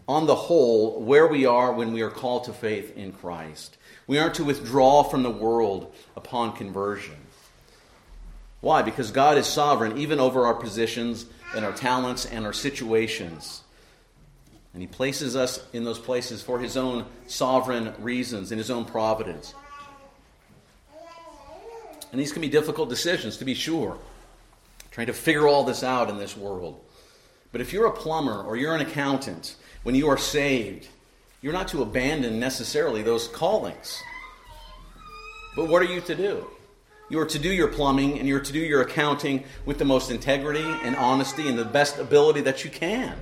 on 0.06 0.26
the 0.26 0.34
whole 0.34 1.00
where 1.00 1.26
we 1.26 1.46
are 1.46 1.72
when 1.72 1.92
we 1.92 2.02
are 2.02 2.10
called 2.10 2.44
to 2.44 2.52
faith 2.52 2.96
in 2.96 3.12
Christ. 3.12 3.78
We 4.06 4.18
aren't 4.18 4.34
to 4.34 4.44
withdraw 4.44 5.02
from 5.02 5.22
the 5.22 5.30
world 5.30 5.94
upon 6.14 6.54
conversion. 6.56 7.16
Why? 8.60 8.82
Because 8.82 9.10
God 9.10 9.38
is 9.38 9.46
sovereign 9.46 9.98
even 9.98 10.20
over 10.20 10.46
our 10.46 10.54
positions 10.54 11.26
and 11.54 11.64
our 11.64 11.72
talents 11.72 12.26
and 12.26 12.44
our 12.44 12.52
situations. 12.52 13.62
And 14.74 14.82
He 14.82 14.88
places 14.88 15.36
us 15.36 15.64
in 15.72 15.84
those 15.84 16.00
places 16.00 16.42
for 16.42 16.58
His 16.58 16.76
own 16.76 17.06
sovereign 17.28 17.94
reasons, 18.00 18.52
in 18.52 18.58
His 18.58 18.70
own 18.70 18.84
providence. 18.84 19.54
And 22.10 22.20
these 22.20 22.32
can 22.32 22.42
be 22.42 22.48
difficult 22.48 22.88
decisions, 22.88 23.38
to 23.38 23.44
be 23.44 23.54
sure, 23.54 23.96
trying 24.90 25.06
to 25.06 25.12
figure 25.12 25.48
all 25.48 25.64
this 25.64 25.82
out 25.82 26.10
in 26.10 26.18
this 26.18 26.36
world. 26.36 26.80
But 27.52 27.60
if 27.60 27.72
you're 27.72 27.86
a 27.86 27.92
plumber 27.92 28.42
or 28.42 28.56
you're 28.56 28.74
an 28.74 28.80
accountant, 28.80 29.56
when 29.84 29.94
you 29.94 30.08
are 30.08 30.18
saved, 30.18 30.88
you're 31.40 31.52
not 31.52 31.68
to 31.68 31.82
abandon 31.82 32.40
necessarily 32.40 33.02
those 33.02 33.28
callings. 33.28 34.02
But 35.54 35.68
what 35.68 35.82
are 35.82 35.92
you 35.92 36.00
to 36.02 36.14
do? 36.16 36.46
You 37.10 37.20
are 37.20 37.26
to 37.26 37.38
do 37.38 37.52
your 37.52 37.68
plumbing 37.68 38.18
and 38.18 38.26
you're 38.26 38.40
to 38.40 38.52
do 38.52 38.58
your 38.58 38.82
accounting 38.82 39.44
with 39.66 39.78
the 39.78 39.84
most 39.84 40.10
integrity 40.10 40.64
and 40.82 40.96
honesty 40.96 41.48
and 41.48 41.56
the 41.56 41.64
best 41.64 41.98
ability 41.98 42.40
that 42.40 42.64
you 42.64 42.70
can 42.70 43.16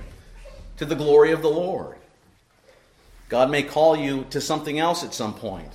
to 0.77 0.85
the 0.85 0.95
glory 0.95 1.31
of 1.31 1.41
the 1.41 1.49
Lord. 1.49 1.97
God 3.29 3.49
may 3.49 3.63
call 3.63 3.95
you 3.95 4.25
to 4.29 4.41
something 4.41 4.79
else 4.79 5.03
at 5.03 5.13
some 5.13 5.33
point, 5.33 5.71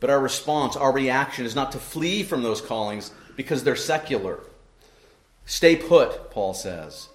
but 0.00 0.10
our 0.10 0.20
response, 0.20 0.76
our 0.76 0.92
reaction 0.92 1.46
is 1.46 1.54
not 1.54 1.72
to 1.72 1.78
flee 1.78 2.22
from 2.22 2.42
those 2.42 2.60
callings 2.60 3.12
because 3.36 3.62
they're 3.62 3.76
secular. 3.76 4.40
Stay 5.44 5.76
put, 5.76 6.30
Paul 6.30 6.54
says, 6.54 7.08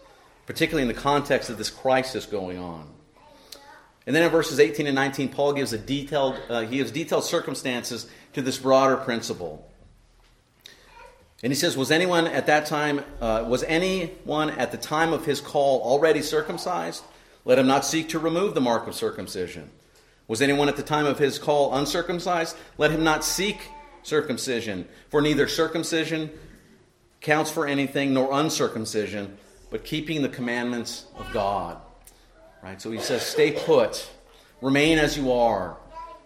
particularly 0.45 0.87
in 0.89 0.95
the 0.95 1.01
context 1.01 1.49
of 1.49 1.57
this 1.57 1.69
crisis 1.69 2.25
going 2.25 2.57
on. 2.57 2.87
And 4.07 4.15
then 4.15 4.23
in 4.23 4.29
verses 4.29 4.59
18 4.59 4.87
and 4.87 4.95
19, 4.95 5.29
Paul 5.29 5.53
gives 5.53 5.73
a 5.73 5.77
detailed, 5.77 6.39
uh, 6.49 6.61
he 6.61 6.77
gives 6.77 6.91
detailed 6.91 7.23
circumstances 7.23 8.07
to 8.33 8.41
this 8.41 8.57
broader 8.57 8.97
principle. 8.97 9.69
And 11.43 11.51
he 11.51 11.55
says, 11.55 11.75
Was 11.75 11.91
anyone 11.91 12.27
at 12.27 12.45
that 12.47 12.65
time, 12.65 13.03
uh, 13.19 13.45
was 13.47 13.63
anyone 13.63 14.51
at 14.51 14.71
the 14.71 14.77
time 14.77 15.13
of 15.13 15.25
his 15.25 15.41
call 15.41 15.81
already 15.81 16.21
circumcised? 16.21 17.03
Let 17.45 17.57
him 17.57 17.67
not 17.67 17.85
seek 17.85 18.09
to 18.09 18.19
remove 18.19 18.53
the 18.53 18.61
mark 18.61 18.87
of 18.87 18.93
circumcision. 18.93 19.71
Was 20.27 20.41
anyone 20.41 20.69
at 20.69 20.75
the 20.75 20.83
time 20.83 21.05
of 21.05 21.17
his 21.17 21.39
call 21.39 21.75
uncircumcised? 21.75 22.55
Let 22.77 22.91
him 22.91 23.03
not 23.03 23.25
seek 23.25 23.59
circumcision. 24.03 24.87
For 25.09 25.21
neither 25.21 25.47
circumcision 25.47 26.29
counts 27.19 27.51
for 27.51 27.67
anything, 27.67 28.13
nor 28.13 28.29
uncircumcision, 28.31 29.37
but 29.69 29.83
keeping 29.83 30.21
the 30.21 30.29
commandments 30.29 31.05
of 31.17 31.31
God. 31.33 31.77
Right? 32.63 32.81
So 32.81 32.91
he 32.91 32.99
says, 32.99 33.23
Stay 33.23 33.51
put, 33.51 34.09
remain 34.61 34.99
as 34.99 35.17
you 35.17 35.31
are. 35.31 35.77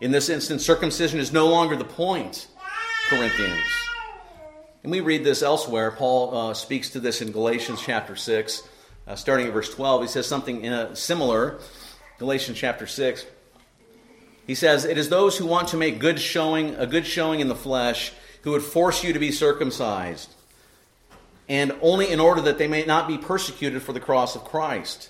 In 0.02 0.12
this 0.12 0.28
instance, 0.28 0.66
circumcision 0.66 1.20
is 1.20 1.32
no 1.32 1.48
longer 1.48 1.78
the 1.78 1.86
point, 1.86 2.48
Corinthians. 3.08 3.62
And 4.86 4.92
we 4.92 5.00
read 5.00 5.24
this 5.24 5.42
elsewhere. 5.42 5.90
Paul 5.90 6.38
uh, 6.38 6.54
speaks 6.54 6.92
to 6.92 7.00
this 7.00 7.20
in 7.20 7.32
Galatians 7.32 7.82
chapter 7.82 8.16
6, 8.16 8.62
uh, 9.08 9.16
starting 9.16 9.48
at 9.48 9.54
verse 9.54 9.74
12. 9.74 10.04
He 10.04 10.08
says 10.08 10.28
something 10.28 10.70
uh, 10.70 10.94
similar. 10.94 11.58
Galatians 12.20 12.56
chapter 12.56 12.86
6. 12.86 13.26
He 14.46 14.54
says, 14.54 14.86
It 14.86 15.00
is 15.00 15.10
those 15.10 15.40
who 15.40 15.48
want 15.48 15.70
to 15.70 15.78
make 15.78 15.98
good 15.98 16.20
showing, 16.20 16.76
a 16.76 16.86
good 16.86 17.08
showing 17.08 17.40
in 17.40 17.48
the 17.48 17.56
flesh 17.56 18.14
who 18.44 18.52
would 18.52 18.62
force 18.62 19.04
you 19.04 19.12
to 19.12 19.18
be 19.18 19.32
circumcised, 19.32 20.32
and 21.50 21.74
only 21.82 22.12
in 22.12 22.20
order 22.20 22.42
that 22.42 22.60
they 22.60 22.68
may 22.68 22.86
not 22.86 23.08
be 23.08 23.18
persecuted 23.18 23.82
for 23.82 23.92
the 23.92 24.00
cross 24.00 24.36
of 24.36 24.44
Christ. 24.44 25.10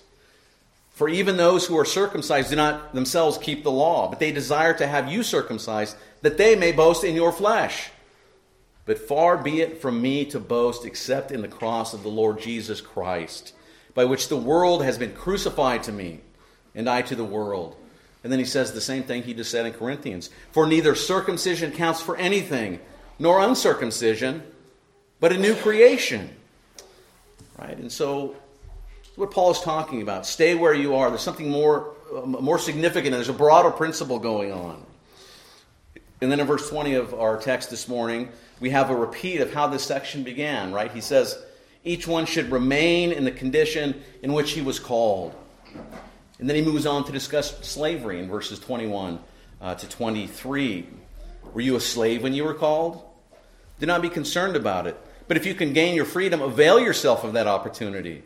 For 0.92 1.10
even 1.10 1.36
those 1.36 1.68
who 1.68 1.78
are 1.78 1.84
circumcised 1.84 2.50
do 2.50 2.56
not 2.56 2.94
themselves 2.94 3.38
keep 3.38 3.64
the 3.64 3.72
law, 3.72 4.08
but 4.10 4.22
they 4.22 4.32
desire 4.32 4.74
to 4.76 4.88
have 4.88 5.12
you 5.12 5.22
circumcised, 5.22 5.98
that 6.22 6.38
they 6.38 6.56
may 6.56 6.72
boast 6.72 7.04
in 7.04 7.14
your 7.14 7.34
flesh. 7.34 7.90
But 8.86 9.00
far 9.00 9.38
be 9.38 9.62
it 9.62 9.82
from 9.82 10.02
me 10.02 10.26
to 10.26 10.40
boast 10.40 10.86
except 10.86 11.32
in 11.32 11.42
the 11.42 11.48
cross 11.48 11.94
of 11.94 12.04
the 12.04 12.10
Lord 12.10 12.40
Jesus 12.40 12.82
Christ, 12.82 13.54
by 13.94 14.06
which 14.06 14.28
the 14.28 14.38
world 14.38 14.84
has 14.84 14.98
been 14.98 15.14
crucified 15.14 15.84
to 15.84 15.92
me, 15.92 16.22
and 16.76 16.90
I 16.90 17.02
to 17.04 17.16
the 17.16 17.24
world. 17.24 17.76
And 18.24 18.32
then 18.32 18.40
he 18.40 18.46
says 18.46 18.74
the 18.74 18.82
same 18.82 19.04
thing 19.04 19.24
he 19.24 19.34
just 19.34 19.52
said 19.52 19.66
in 19.66 19.74
Corinthians 19.74 20.30
For 20.52 20.66
neither 20.66 20.96
circumcision 20.96 21.72
counts 21.72 22.02
for 22.02 22.18
anything, 22.18 22.80
nor 23.18 23.40
uncircumcision, 23.40 24.44
but 25.20 25.32
a 25.32 25.38
new 25.38 25.56
creation. 25.56 26.36
Right? 27.58 27.78
And 27.78 27.92
so, 27.92 28.36
what 29.16 29.32
Paul 29.32 29.52
is 29.52 29.62
talking 29.62 30.02
about. 30.02 30.26
Stay 30.26 30.56
where 30.56 30.74
you 30.74 30.96
are. 30.96 31.10
There's 31.10 31.22
something 31.22 31.50
more, 31.50 31.94
uh, 32.14 32.26
more 32.26 32.60
significant, 32.60 33.08
and 33.08 33.16
there's 33.16 33.30
a 33.30 33.34
broader 33.34 33.72
principle 33.72 34.20
going 34.20 34.52
on. 34.52 34.84
And 36.26 36.32
then 36.32 36.40
in 36.40 36.48
verse 36.48 36.68
20 36.72 36.96
of 36.96 37.14
our 37.14 37.38
text 37.38 37.70
this 37.70 37.88
morning, 37.88 38.30
we 38.60 38.72
have 38.72 38.90
a 38.90 38.96
repeat 38.96 39.42
of 39.42 39.54
how 39.54 39.68
this 39.68 39.84
section 39.84 40.24
began, 40.24 40.74
right? 40.74 40.92
He 40.92 41.00
says, 41.00 41.38
each 41.84 42.08
one 42.08 42.26
should 42.26 42.50
remain 42.50 43.12
in 43.12 43.26
the 43.26 43.32
condition 43.32 44.02
in 44.24 44.34
which 44.34 44.54
he 44.54 44.62
was 44.64 44.80
called. 44.80 45.36
And 46.40 46.50
then 46.50 46.56
he 46.56 46.64
moves 46.64 46.88
on 46.88 47.04
to 47.04 47.12
discuss 47.12 47.60
slavery 47.60 48.18
in 48.18 48.28
verses 48.28 48.58
21 48.58 49.20
uh, 49.62 49.76
to 49.76 49.88
23. 49.88 50.88
Were 51.54 51.62
you 51.62 51.76
a 51.76 51.80
slave 51.80 52.24
when 52.24 52.34
you 52.34 52.44
were 52.44 52.56
called? 52.56 53.04
Do 53.80 53.86
not 53.86 54.02
be 54.02 54.10
concerned 54.10 54.56
about 54.56 54.88
it. 54.88 55.00
But 55.28 55.38
if 55.38 55.46
you 55.46 55.54
can 55.54 55.74
gain 55.74 55.94
your 55.94 56.06
freedom, 56.06 56.42
avail 56.42 56.80
yourself 56.80 57.24
of 57.24 57.34
that 57.34 57.46
opportunity. 57.46 58.24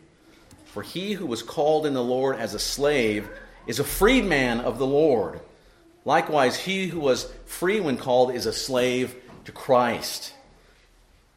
For 0.68 0.84
he 0.84 1.12
who 1.12 1.26
was 1.26 1.44
called 1.44 1.86
in 1.86 1.94
the 1.94 2.02
Lord 2.02 2.38
as 2.38 2.54
a 2.54 2.60
slave 2.60 3.30
is 3.68 3.80
a 3.80 3.84
freedman 3.84 4.62
of 4.62 4.80
the 4.80 4.88
Lord. 4.88 5.42
Likewise, 6.06 6.58
he 6.58 6.88
who 6.88 7.00
was 7.00 7.32
free 7.46 7.80
when 7.80 7.98
called 7.98 8.34
is 8.34 8.46
a 8.46 8.54
slave 8.54 9.16
to 9.46 9.52
Christ. 9.52 10.34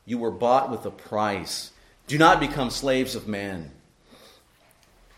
You 0.07 0.19
were 0.19 0.31
bought 0.31 0.71
with 0.71 0.87
a 0.87 0.91
price. 0.91 1.71
Do 2.07 2.19
not 2.19 2.41
become 2.41 2.71
slaves 2.71 3.15
of 3.15 3.29
men. 3.29 3.71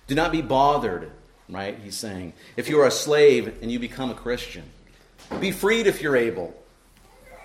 Do 0.07 0.15
not 0.15 0.33
be 0.33 0.43
bothered, 0.43 1.11
right? 1.49 1.79
He's 1.83 1.97
saying. 1.97 2.35
If 2.57 2.69
you 2.69 2.81
are 2.81 2.87
a 2.87 2.91
slave 2.91 3.63
and 3.63 3.71
you 3.71 3.79
become 3.79 4.11
a 4.11 4.15
Christian, 4.15 4.65
be 5.41 5.51
freed 5.51 5.87
if 5.87 6.03
you're 6.03 6.17
able. 6.17 6.55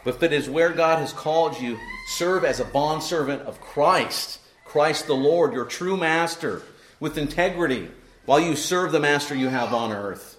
But 0.03 0.15
if 0.15 0.23
it 0.23 0.33
is 0.33 0.49
where 0.49 0.71
God 0.71 0.99
has 0.99 1.13
called 1.13 1.59
you, 1.59 1.77
serve 2.09 2.43
as 2.43 2.59
a 2.59 2.65
bondservant 2.65 3.43
of 3.43 3.61
Christ, 3.61 4.39
Christ 4.65 5.07
the 5.07 5.13
Lord, 5.13 5.53
your 5.53 5.65
true 5.65 5.97
master, 5.97 6.63
with 6.99 7.17
integrity, 7.17 7.89
while 8.25 8.39
you 8.39 8.55
serve 8.55 8.91
the 8.91 8.99
master 8.99 9.35
you 9.35 9.47
have 9.47 9.73
on 9.73 9.91
earth. 9.91 10.38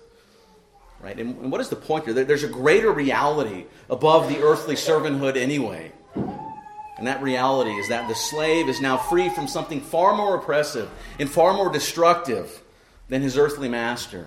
Right? 1.02 1.18
And, 1.18 1.36
and 1.40 1.52
what 1.52 1.60
is 1.60 1.68
the 1.68 1.76
point 1.76 2.04
here? 2.04 2.12
There's 2.12 2.44
a 2.44 2.48
greater 2.48 2.92
reality 2.92 3.66
above 3.88 4.28
the 4.28 4.42
earthly 4.42 4.74
servanthood 4.74 5.36
anyway. 5.36 5.92
And 6.14 7.06
that 7.06 7.22
reality 7.22 7.70
is 7.70 7.88
that 7.88 8.08
the 8.08 8.14
slave 8.14 8.68
is 8.68 8.82
now 8.82 8.98
free 8.98 9.30
from 9.30 9.48
something 9.48 9.80
far 9.80 10.14
more 10.14 10.36
oppressive 10.36 10.90
and 11.18 11.30
far 11.30 11.54
more 11.54 11.72
destructive 11.72 12.60
than 13.08 13.22
his 13.22 13.38
earthly 13.38 13.70
master. 13.70 14.26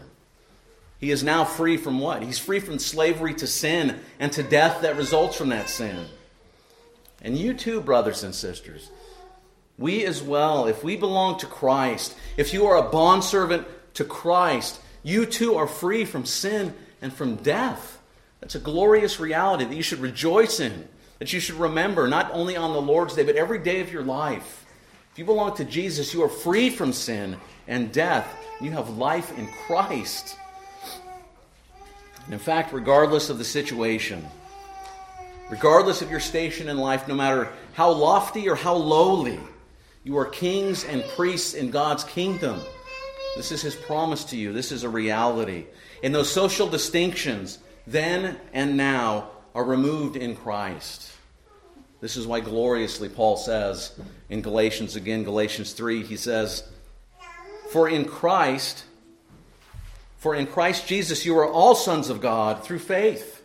He 1.00 1.12
is 1.12 1.24
now 1.24 1.46
free 1.46 1.77
from 1.77 2.00
what? 2.00 2.24
He's 2.24 2.39
free 2.39 2.60
from 2.60 2.80
slavery 2.80 3.36
to 3.36 3.46
sin 3.46 4.00
and 4.20 4.32
to 4.32 4.42
death 4.42 4.82
that 4.82 4.98
results 4.98 5.38
from 5.38 5.50
that 5.50 5.70
sin. 5.70 6.08
And 7.22 7.38
you 7.38 7.53
too, 7.53 7.82
brothers 7.82 8.24
and 8.24 8.34
sisters, 8.34 8.89
we 9.77 10.06
as 10.06 10.24
well, 10.24 10.65
if 10.65 10.84
we 10.84 10.96
belong 10.96 11.38
to 11.39 11.46
Christ, 11.46 12.15
if 12.38 12.53
you 12.53 12.65
are 12.65 12.77
a 12.77 12.89
bondservant 12.89 13.68
to 13.96 14.03
Christ, 14.03 14.80
you 15.03 15.25
too 15.25 15.55
are 15.55 15.67
free 15.67 16.05
from 16.05 16.25
sin 16.25 16.74
and 17.01 17.13
from 17.13 17.36
death. 17.36 18.00
That's 18.39 18.55
a 18.55 18.60
glorious 18.60 19.19
reality 19.19 19.65
that 19.65 19.75
you 19.75 19.83
should 19.83 20.00
rejoice 20.00 20.60
in, 20.60 20.88
that 21.19 21.31
you 21.31 21.39
should 21.39 21.55
remember, 21.55 22.07
not 22.07 22.31
only 22.33 22.55
on 22.55 22.74
the 22.74 22.81
Lord's 22.81 23.15
day, 23.15 23.24
but 23.24 23.36
every 23.36 23.60
day 23.60 23.81
of 23.81 23.91
your 23.91 24.03
life. 24.03 24.65
If 25.12 25.19
you 25.19 25.25
belong 25.25 25.55
to 25.57 25.65
Jesus, 25.65 26.13
you 26.13 26.24
are 26.24 26.29
free 26.29 26.69
from 26.69 26.91
sin 26.91 27.38
and 27.67 27.91
death. 27.91 28.27
You 28.60 28.72
have 28.72 28.98
life 28.98 29.38
in 29.38 29.48
Christ. 29.67 30.38
And 32.25 32.33
in 32.33 32.39
fact, 32.39 32.74
regardless 32.74 33.29
of 33.29 33.38
the 33.38 33.43
situation, 33.43 34.25
regardless 35.51 36.01
of 36.01 36.10
your 36.10 36.19
station 36.19 36.69
in 36.69 36.77
life, 36.77 37.07
no 37.07 37.15
matter 37.15 37.50
how 37.74 37.91
lofty 37.91 38.50
or 38.50 38.55
how 38.55 38.75
lowly, 38.75 39.39
you 40.03 40.17
are 40.17 40.25
kings 40.25 40.83
and 40.83 41.03
priests 41.15 41.53
in 41.53 41.69
God's 41.69 42.03
kingdom. 42.03 42.60
This 43.36 43.52
is 43.52 43.62
his 43.62 43.75
promise 43.75 44.25
to 44.25 44.38
you. 44.38 44.54
This 44.54 44.72
is 44.72 44.84
a 44.84 44.90
reality. 44.90 45.66
And 46.04 46.13
those 46.13 46.32
social 46.32 46.68
distinctions, 46.68 47.60
then 47.88 48.38
and 48.54 48.78
now, 48.78 49.30
are 49.56 49.63
removed 49.63 50.16
in 50.16 50.36
Christ. 50.36 51.12
This 52.02 52.18
is 52.18 52.28
why 52.28 52.42
gloriously 52.42 53.08
Paul 53.08 53.38
says 53.38 53.98
in 54.30 54.42
Galatians 54.42 54.96
again, 54.96 55.24
Galatians 55.24 55.74
3, 55.74 56.04
he 56.04 56.18
says, 56.18 56.63
For 57.72 57.88
in 57.88 58.06
Christ, 58.06 58.84
for 60.18 60.36
in 60.36 60.48
Christ 60.48 60.88
Jesus 60.88 61.25
you 61.25 61.38
are 61.38 61.50
all 61.50 61.75
sons 61.75 62.10
of 62.10 62.22
God 62.22 62.63
through 62.63 62.80
faith. 62.80 63.42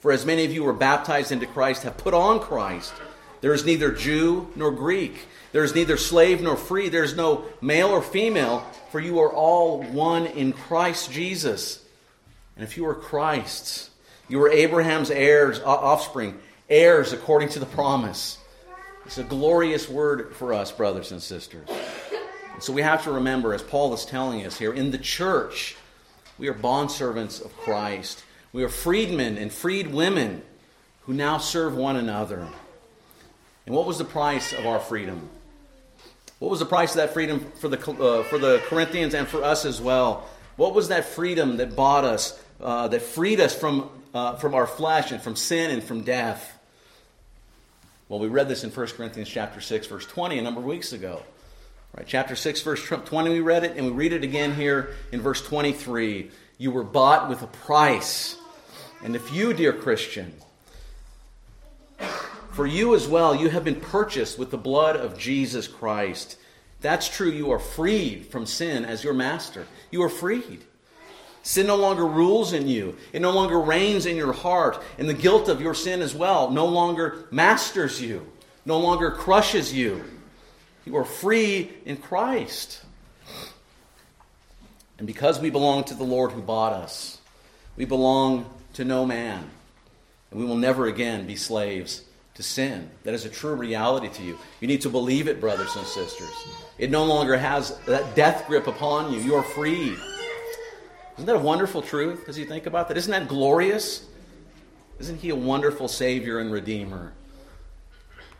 For 0.00 0.12
as 0.12 0.26
many 0.26 0.44
of 0.44 0.52
you 0.52 0.64
were 0.64 0.72
baptized 0.72 1.32
into 1.32 1.46
Christ 1.46 1.82
have 1.84 1.96
put 1.96 2.14
on 2.14 2.40
Christ. 2.40 2.92
There 3.40 3.54
is 3.54 3.64
neither 3.64 3.92
Jew 3.92 4.52
nor 4.56 4.70
Greek. 4.70 5.26
There 5.56 5.64
is 5.64 5.74
neither 5.74 5.96
slave 5.96 6.42
nor 6.42 6.54
free. 6.54 6.90
There 6.90 7.02
is 7.02 7.16
no 7.16 7.46
male 7.62 7.88
or 7.88 8.02
female, 8.02 8.62
for 8.92 9.00
you 9.00 9.20
are 9.20 9.32
all 9.32 9.82
one 9.84 10.26
in 10.26 10.52
Christ 10.52 11.10
Jesus. 11.10 11.82
And 12.56 12.62
if 12.62 12.76
you 12.76 12.84
are 12.84 12.94
Christ's, 12.94 13.88
you 14.28 14.42
are 14.42 14.50
Abraham's 14.50 15.10
heirs, 15.10 15.58
offspring 15.60 16.38
heirs 16.68 17.14
according 17.14 17.48
to 17.48 17.58
the 17.58 17.64
promise. 17.64 18.36
It's 19.06 19.16
a 19.16 19.24
glorious 19.24 19.88
word 19.88 20.36
for 20.36 20.52
us, 20.52 20.70
brothers 20.70 21.10
and 21.10 21.22
sisters. 21.22 21.66
And 22.52 22.62
so 22.62 22.74
we 22.74 22.82
have 22.82 23.04
to 23.04 23.12
remember, 23.12 23.54
as 23.54 23.62
Paul 23.62 23.94
is 23.94 24.04
telling 24.04 24.44
us 24.44 24.58
here, 24.58 24.74
in 24.74 24.90
the 24.90 24.98
church, 24.98 25.74
we 26.36 26.48
are 26.48 26.54
bondservants 26.54 27.42
of 27.42 27.56
Christ. 27.56 28.22
We 28.52 28.62
are 28.62 28.68
freedmen 28.68 29.38
and 29.38 29.50
freed 29.50 29.90
women 29.90 30.42
who 31.04 31.14
now 31.14 31.38
serve 31.38 31.74
one 31.74 31.96
another. 31.96 32.46
And 33.64 33.74
what 33.74 33.86
was 33.86 33.96
the 33.96 34.04
price 34.04 34.52
of 34.52 34.66
our 34.66 34.80
freedom? 34.80 35.30
What 36.38 36.50
was 36.50 36.60
the 36.60 36.66
price 36.66 36.90
of 36.90 36.96
that 36.96 37.14
freedom 37.14 37.40
for 37.60 37.68
the, 37.68 37.78
uh, 37.78 38.22
for 38.24 38.38
the 38.38 38.62
Corinthians 38.66 39.14
and 39.14 39.26
for 39.26 39.42
us 39.42 39.64
as 39.64 39.80
well? 39.80 40.28
What 40.56 40.74
was 40.74 40.88
that 40.88 41.06
freedom 41.06 41.56
that 41.56 41.74
bought 41.74 42.04
us, 42.04 42.38
uh, 42.60 42.88
that 42.88 43.02
freed 43.02 43.40
us 43.40 43.54
from, 43.54 43.88
uh, 44.12 44.36
from 44.36 44.54
our 44.54 44.66
flesh 44.66 45.12
and 45.12 45.22
from 45.22 45.34
sin 45.34 45.70
and 45.70 45.82
from 45.82 46.02
death? 46.02 46.52
Well, 48.08 48.20
we 48.20 48.28
read 48.28 48.48
this 48.48 48.64
in 48.64 48.70
1 48.70 48.86
Corinthians 48.88 49.28
chapter 49.28 49.60
6, 49.60 49.86
verse 49.86 50.06
20 50.06 50.38
a 50.38 50.42
number 50.42 50.60
of 50.60 50.66
weeks 50.66 50.92
ago. 50.92 51.22
Right, 51.96 52.06
chapter 52.06 52.36
6, 52.36 52.60
verse 52.60 52.86
20, 52.86 53.30
we 53.30 53.40
read 53.40 53.64
it, 53.64 53.76
and 53.76 53.86
we 53.86 53.92
read 53.92 54.12
it 54.12 54.22
again 54.22 54.54
here 54.54 54.90
in 55.12 55.22
verse 55.22 55.40
23. 55.40 56.30
You 56.58 56.70
were 56.70 56.84
bought 56.84 57.30
with 57.30 57.42
a 57.42 57.46
price. 57.46 58.36
And 59.02 59.16
if 59.16 59.32
you, 59.32 59.54
dear 59.54 59.72
Christian, 59.72 60.34
for 62.56 62.66
you 62.66 62.94
as 62.94 63.06
well, 63.06 63.36
you 63.36 63.50
have 63.50 63.64
been 63.64 63.78
purchased 63.78 64.38
with 64.38 64.50
the 64.50 64.56
blood 64.56 64.96
of 64.96 65.18
Jesus 65.18 65.68
Christ. 65.68 66.38
That's 66.80 67.06
true. 67.06 67.30
You 67.30 67.50
are 67.50 67.58
freed 67.58 68.28
from 68.28 68.46
sin 68.46 68.86
as 68.86 69.04
your 69.04 69.12
master. 69.12 69.66
You 69.90 70.02
are 70.02 70.08
freed. 70.08 70.64
Sin 71.42 71.66
no 71.66 71.76
longer 71.76 72.06
rules 72.06 72.54
in 72.54 72.66
you. 72.66 72.96
It 73.12 73.20
no 73.20 73.32
longer 73.32 73.60
reigns 73.60 74.06
in 74.06 74.16
your 74.16 74.32
heart. 74.32 74.82
And 74.98 75.06
the 75.06 75.12
guilt 75.12 75.50
of 75.50 75.60
your 75.60 75.74
sin 75.74 76.00
as 76.00 76.14
well 76.14 76.50
no 76.50 76.64
longer 76.64 77.26
masters 77.30 78.00
you, 78.00 78.26
no 78.64 78.80
longer 78.80 79.10
crushes 79.10 79.74
you. 79.74 80.02
You 80.86 80.96
are 80.96 81.04
free 81.04 81.70
in 81.84 81.98
Christ. 81.98 82.80
And 84.96 85.06
because 85.06 85.40
we 85.40 85.50
belong 85.50 85.84
to 85.84 85.94
the 85.94 86.04
Lord 86.04 86.32
who 86.32 86.40
bought 86.40 86.72
us, 86.72 87.20
we 87.76 87.84
belong 87.84 88.48
to 88.72 88.84
no 88.86 89.04
man. 89.04 89.50
And 90.30 90.40
we 90.40 90.46
will 90.46 90.56
never 90.56 90.86
again 90.86 91.26
be 91.26 91.36
slaves 91.36 92.02
to 92.36 92.42
sin. 92.42 92.90
That 93.02 93.14
is 93.14 93.24
a 93.24 93.30
true 93.30 93.54
reality 93.54 94.08
to 94.10 94.22
you. 94.22 94.38
You 94.60 94.68
need 94.68 94.82
to 94.82 94.90
believe 94.90 95.26
it, 95.26 95.40
brothers 95.40 95.74
and 95.74 95.86
sisters. 95.86 96.30
It 96.78 96.90
no 96.90 97.04
longer 97.04 97.36
has 97.36 97.78
that 97.86 98.14
death 98.14 98.46
grip 98.46 98.66
upon 98.66 99.12
you. 99.12 99.20
You 99.20 99.34
are 99.36 99.42
free. 99.42 99.96
Isn't 101.14 101.26
that 101.26 101.36
a 101.36 101.40
wonderful 101.40 101.80
truth 101.80 102.28
as 102.28 102.38
you 102.38 102.44
think 102.44 102.66
about 102.66 102.88
that? 102.88 102.98
Isn't 102.98 103.10
that 103.10 103.26
glorious? 103.26 104.06
Isn't 104.98 105.18
he 105.18 105.30
a 105.30 105.36
wonderful 105.36 105.88
Savior 105.88 106.38
and 106.38 106.52
Redeemer? 106.52 107.14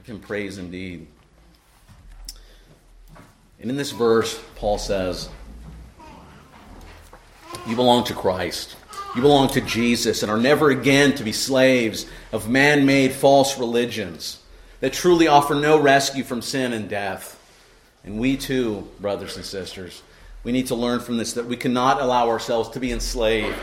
Give 0.05 0.17
him 0.17 0.23
praise 0.23 0.59
indeed. 0.59 1.07
And 3.59 3.71
in 3.71 3.77
this 3.77 3.93
verse, 3.93 4.39
Paul 4.57 4.77
says, 4.77 5.31
You 7.67 7.75
belong 7.77 8.05
to 8.05 8.15
Christ. 8.15 8.77
You 9.17 9.23
belong 9.23 9.49
to 9.49 9.63
Jesus 9.63 10.23
and 10.23 10.31
are 10.31 10.37
never 10.37 10.69
again 10.69 11.15
to 11.15 11.25
be 11.25 11.33
slaves 11.33 12.05
of 12.33 12.51
man 12.51 12.85
made 12.85 13.13
false 13.13 13.59
religions 13.59 14.43
that 14.81 14.93
truly 14.93 15.27
offer 15.27 15.55
no 15.55 15.81
rescue 15.81 16.23
from 16.23 16.43
sin 16.43 16.75
and 16.75 16.87
death. 16.87 17.33
And 18.05 18.21
we 18.21 18.37
too, 18.37 18.87
brothers 19.01 19.37
and 19.37 19.45
sisters, 19.45 20.03
we 20.45 20.53
need 20.53 20.67
to 20.67 20.75
learn 20.75 21.01
from 21.01 21.17
this 21.17 21.33
that 21.33 21.47
we 21.47 21.57
cannot 21.57 21.99
allow 21.99 22.29
ourselves 22.29 22.69
to 22.71 22.79
be 22.79 22.93
enslaved 22.93 23.57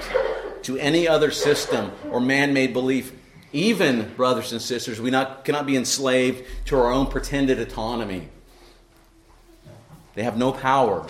to 0.64 0.80
any 0.80 1.08
other 1.08 1.30
system 1.30 1.92
or 2.10 2.20
man 2.20 2.52
made 2.52 2.74
belief. 2.74 3.14
Even, 3.52 4.12
brothers 4.16 4.54
and 4.54 4.62
sisters, 4.62 5.00
we 5.00 5.12
not, 5.12 5.46
cannot 5.46 5.68
be 5.68 5.78
enslaved 5.78 6.44
to 6.66 6.78
our 6.78 6.92
own 6.92 7.06
pretended 7.06 7.60
autonomy. 7.60 8.28
They 10.16 10.24
have 10.24 10.36
no 10.36 10.52
power 10.52 11.06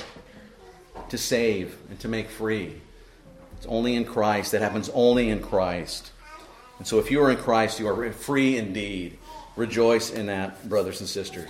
to 1.08 1.17
save 1.17 1.77
and 1.89 1.97
to 2.01 2.10
make 2.10 2.29
free. 2.29 2.83
It's 3.63 3.71
only 3.71 3.95
in 3.95 4.04
Christ. 4.04 4.52
That 4.52 4.62
happens 4.62 4.89
only 4.93 5.30
in 5.30 5.41
Christ. 5.41 6.12
And 6.80 6.86
so 6.86 6.99
if 6.99 7.10
you 7.10 7.23
are 7.23 7.32
in 7.32 7.38
Christ, 7.38 7.80
you 7.80 7.88
are 7.88 8.12
free 8.12 8.58
indeed. 8.58 9.17
Rejoice 9.56 10.12
in 10.12 10.26
that, 10.26 10.67
brothers 10.67 10.99
and 10.99 11.08
sisters. 11.08 11.49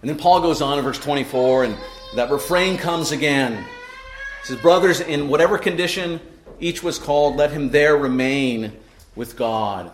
And 0.00 0.08
then 0.08 0.16
Paul 0.16 0.40
goes 0.40 0.62
on 0.62 0.78
in 0.78 0.84
verse 0.84 0.98
24 0.98 1.64
and 1.64 1.76
that 2.16 2.30
refrain 2.30 2.78
comes 2.78 3.12
again. 3.12 3.62
He 3.62 4.46
says, 4.46 4.56
Brothers, 4.56 5.02
in 5.02 5.28
whatever 5.28 5.58
condition 5.58 6.18
each 6.58 6.82
was 6.82 6.98
called, 6.98 7.36
let 7.36 7.50
him 7.52 7.68
there 7.68 7.94
remain 7.98 8.72
with 9.14 9.36
God. 9.36 9.92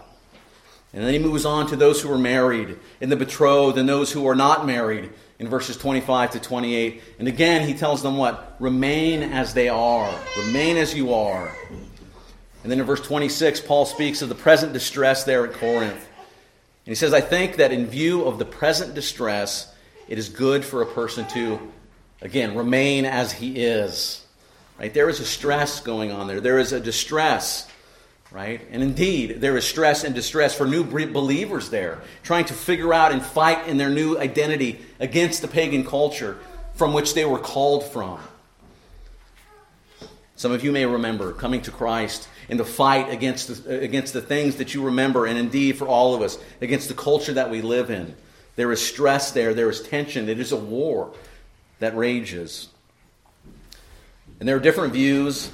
And 0.92 1.02
then 1.02 1.12
he 1.14 1.18
moves 1.18 1.44
on 1.44 1.66
to 1.66 1.74
those 1.74 2.00
who 2.00 2.12
are 2.12 2.18
married, 2.18 2.78
and 3.00 3.10
the 3.10 3.16
betrothed, 3.16 3.76
and 3.76 3.88
those 3.88 4.12
who 4.12 4.28
are 4.28 4.36
not 4.36 4.66
married, 4.66 5.10
in 5.38 5.48
verses 5.48 5.76
25 5.76 6.32
to 6.32 6.40
28. 6.40 7.02
And 7.18 7.28
again, 7.28 7.66
he 7.66 7.74
tells 7.74 8.02
them 8.02 8.16
what? 8.16 8.56
Remain 8.58 9.22
as 9.22 9.54
they 9.54 9.68
are. 9.68 10.12
Remain 10.38 10.76
as 10.76 10.94
you 10.94 11.14
are. 11.14 11.50
And 12.62 12.72
then 12.72 12.80
in 12.80 12.86
verse 12.86 13.00
26, 13.00 13.60
Paul 13.60 13.86
speaks 13.86 14.20
of 14.22 14.28
the 14.28 14.34
present 14.34 14.72
distress 14.72 15.24
there 15.24 15.46
at 15.46 15.54
Corinth. 15.54 15.94
And 15.94 16.90
he 16.90 16.94
says, 16.94 17.12
I 17.12 17.20
think 17.20 17.56
that 17.56 17.72
in 17.72 17.86
view 17.86 18.24
of 18.24 18.38
the 18.38 18.44
present 18.44 18.94
distress, 18.94 19.72
it 20.08 20.18
is 20.18 20.28
good 20.28 20.64
for 20.64 20.82
a 20.82 20.86
person 20.86 21.26
to 21.28 21.60
Again, 22.20 22.56
remain 22.56 23.04
as 23.04 23.32
he 23.32 23.62
is. 23.62 24.24
Right? 24.78 24.92
There 24.92 25.08
is 25.08 25.20
a 25.20 25.24
stress 25.24 25.80
going 25.80 26.12
on 26.12 26.26
there. 26.26 26.40
There 26.40 26.58
is 26.58 26.72
a 26.72 26.80
distress. 26.80 27.68
Right? 28.30 28.60
And 28.70 28.82
indeed, 28.82 29.40
there 29.40 29.56
is 29.56 29.64
stress 29.64 30.04
and 30.04 30.14
distress 30.14 30.54
for 30.54 30.66
new 30.66 30.84
believers 30.84 31.70
there, 31.70 32.02
trying 32.22 32.44
to 32.46 32.54
figure 32.54 32.92
out 32.92 33.10
and 33.10 33.22
fight 33.22 33.68
in 33.68 33.78
their 33.78 33.88
new 33.88 34.18
identity 34.18 34.80
against 35.00 35.40
the 35.40 35.48
pagan 35.48 35.84
culture 35.84 36.36
from 36.74 36.92
which 36.92 37.14
they 37.14 37.24
were 37.24 37.38
called 37.38 37.84
from. 37.84 38.20
Some 40.36 40.52
of 40.52 40.62
you 40.62 40.70
may 40.70 40.86
remember 40.86 41.32
coming 41.32 41.62
to 41.62 41.72
Christ 41.72 42.28
in 42.48 42.58
the 42.58 42.64
fight 42.64 43.10
against 43.10 43.64
the, 43.64 43.76
uh, 43.76 43.80
against 43.80 44.12
the 44.12 44.22
things 44.22 44.56
that 44.56 44.72
you 44.72 44.84
remember, 44.84 45.26
and 45.26 45.36
indeed 45.36 45.76
for 45.76 45.88
all 45.88 46.14
of 46.14 46.22
us, 46.22 46.38
against 46.60 46.86
the 46.86 46.94
culture 46.94 47.32
that 47.32 47.50
we 47.50 47.60
live 47.60 47.90
in. 47.90 48.14
There 48.54 48.70
is 48.70 48.80
stress 48.84 49.32
there, 49.32 49.52
there 49.52 49.68
is 49.68 49.82
tension, 49.82 50.28
it 50.28 50.38
is 50.38 50.52
a 50.52 50.56
war 50.56 51.12
that 51.80 51.96
rages. 51.96 52.68
And 54.38 54.48
there 54.48 54.56
are 54.56 54.60
different 54.60 54.92
views 54.92 55.50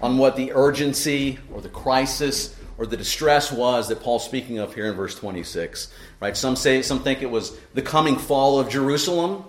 on 0.00 0.18
what 0.18 0.36
the 0.36 0.52
urgency 0.52 1.38
or 1.52 1.60
the 1.60 1.68
crisis 1.68 2.54
or 2.78 2.86
the 2.86 2.96
distress 2.96 3.50
was 3.50 3.88
that 3.88 4.00
Paul's 4.00 4.24
speaking 4.24 4.58
of 4.58 4.74
here 4.74 4.86
in 4.86 4.94
verse 4.94 5.14
26. 5.14 5.90
Right? 6.20 6.36
Some 6.36 6.56
say 6.56 6.82
some 6.82 7.00
think 7.00 7.22
it 7.22 7.30
was 7.30 7.56
the 7.74 7.82
coming 7.82 8.16
fall 8.16 8.60
of 8.60 8.68
Jerusalem. 8.68 9.44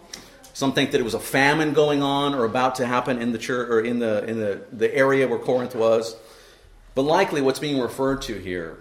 Some 0.54 0.74
think 0.74 0.92
that 0.92 1.02
it 1.02 1.04
was 1.04 1.14
a 1.14 1.20
famine 1.20 1.74
going 1.74 2.02
on 2.02 2.34
or 2.34 2.46
about 2.46 2.76
to 2.76 2.86
happen 2.86 3.22
in 3.22 3.32
the 3.32 3.38
church 3.38 3.70
or 3.70 3.82
in 3.82 4.00
the 4.00 4.24
in 4.26 4.40
the, 4.40 4.62
the 4.72 4.94
area 4.96 5.28
where 5.28 5.40
Corinth 5.40 5.76
was. 5.76 6.16
But 6.96 7.04
likely 7.04 7.42
what's 7.42 7.60
being 7.60 7.80
referred 7.80 8.24
to 8.24 8.34
here, 8.40 8.80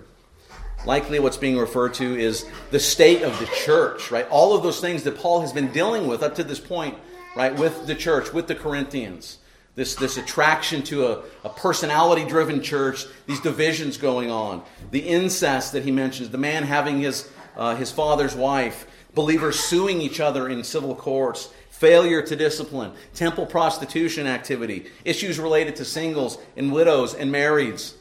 likely 0.87 1.19
what's 1.19 1.37
being 1.37 1.59
referred 1.59 1.93
to 1.95 2.19
is 2.19 2.47
the 2.71 2.81
state 2.81 3.23
of 3.23 3.39
the 3.39 3.47
church, 3.47 4.11
right? 4.11 4.27
All 4.31 4.57
of 4.57 4.63
those 4.63 4.81
things 4.81 5.03
that 5.03 5.19
Paul 5.19 5.43
has 5.43 5.53
been 5.53 5.71
dealing 5.71 6.07
with 6.07 6.23
up 6.23 6.37
to 6.37 6.45
this 6.45 6.61
point 6.61 6.97
right, 7.37 7.55
with 7.55 7.87
the 7.87 7.95
church, 7.95 8.33
with 8.33 8.49
the 8.49 8.55
Corinthians. 8.55 9.39
This, 9.77 9.95
this 9.95 10.17
attraction 10.17 10.83
to 10.85 11.07
a, 11.07 11.23
a 11.45 11.51
personality 11.51 12.25
driven 12.25 12.63
church, 12.63 13.05
these 13.27 13.41
divisions 13.41 13.99
going 13.99 14.31
on, 14.31 14.63
the 14.91 15.01
incest 15.01 15.73
that 15.73 15.85
he 15.85 15.91
mentions, 15.91 16.31
the 16.31 16.39
man 16.39 16.63
having 16.63 17.01
his, 17.01 17.31
uh, 17.57 17.77
his 17.77 17.93
father's 17.93 18.35
wife, 18.35 18.87
believers 19.15 19.61
suing 19.61 20.01
each 20.01 20.19
other 20.19 20.49
in 20.49 20.65
civil 20.65 20.95
courts, 20.95 21.53
failure 21.69 22.23
to 22.23 22.35
discipline, 22.35 22.91
temple 23.13 23.45
prostitution 23.45 24.27
activity, 24.27 24.87
issues 25.05 25.39
related 25.39 25.77
to 25.77 25.85
singles 25.85 26.39
and 26.57 26.73
widows 26.73 27.15
and 27.15 27.31
marrieds. 27.31 27.93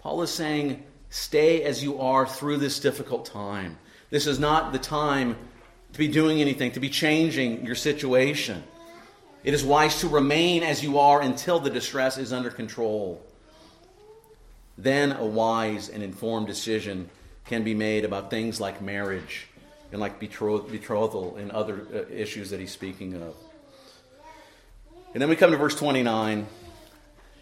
Paul 0.00 0.20
is 0.20 0.30
saying, 0.30 0.82
stay 1.08 1.62
as 1.62 1.82
you 1.82 1.98
are 2.00 2.26
through 2.26 2.58
this 2.58 2.80
difficult 2.80 3.24
time. 3.24 3.78
This 4.10 4.26
is 4.26 4.38
not 4.38 4.74
the 4.74 4.78
time 4.78 5.36
to 5.94 5.98
be 5.98 6.08
doing 6.08 6.42
anything, 6.42 6.72
to 6.72 6.80
be 6.80 6.90
changing 6.90 7.64
your 7.64 7.74
situation. 7.74 8.62
It 9.44 9.52
is 9.52 9.62
wise 9.62 10.00
to 10.00 10.08
remain 10.08 10.62
as 10.62 10.82
you 10.82 10.98
are 10.98 11.20
until 11.20 11.60
the 11.60 11.68
distress 11.68 12.16
is 12.16 12.32
under 12.32 12.50
control. 12.50 13.22
Then 14.78 15.12
a 15.12 15.24
wise 15.24 15.90
and 15.90 16.02
informed 16.02 16.46
decision 16.46 17.10
can 17.44 17.62
be 17.62 17.74
made 17.74 18.06
about 18.06 18.30
things 18.30 18.58
like 18.58 18.80
marriage 18.80 19.46
and 19.92 20.00
like 20.00 20.18
betrothal 20.18 21.36
and 21.36 21.50
other 21.50 21.86
uh, 21.94 22.12
issues 22.12 22.50
that 22.50 22.58
he's 22.58 22.72
speaking 22.72 23.14
of. 23.14 23.36
And 25.12 25.20
then 25.20 25.28
we 25.28 25.36
come 25.36 25.50
to 25.50 25.58
verse 25.58 25.76
29. 25.76 26.46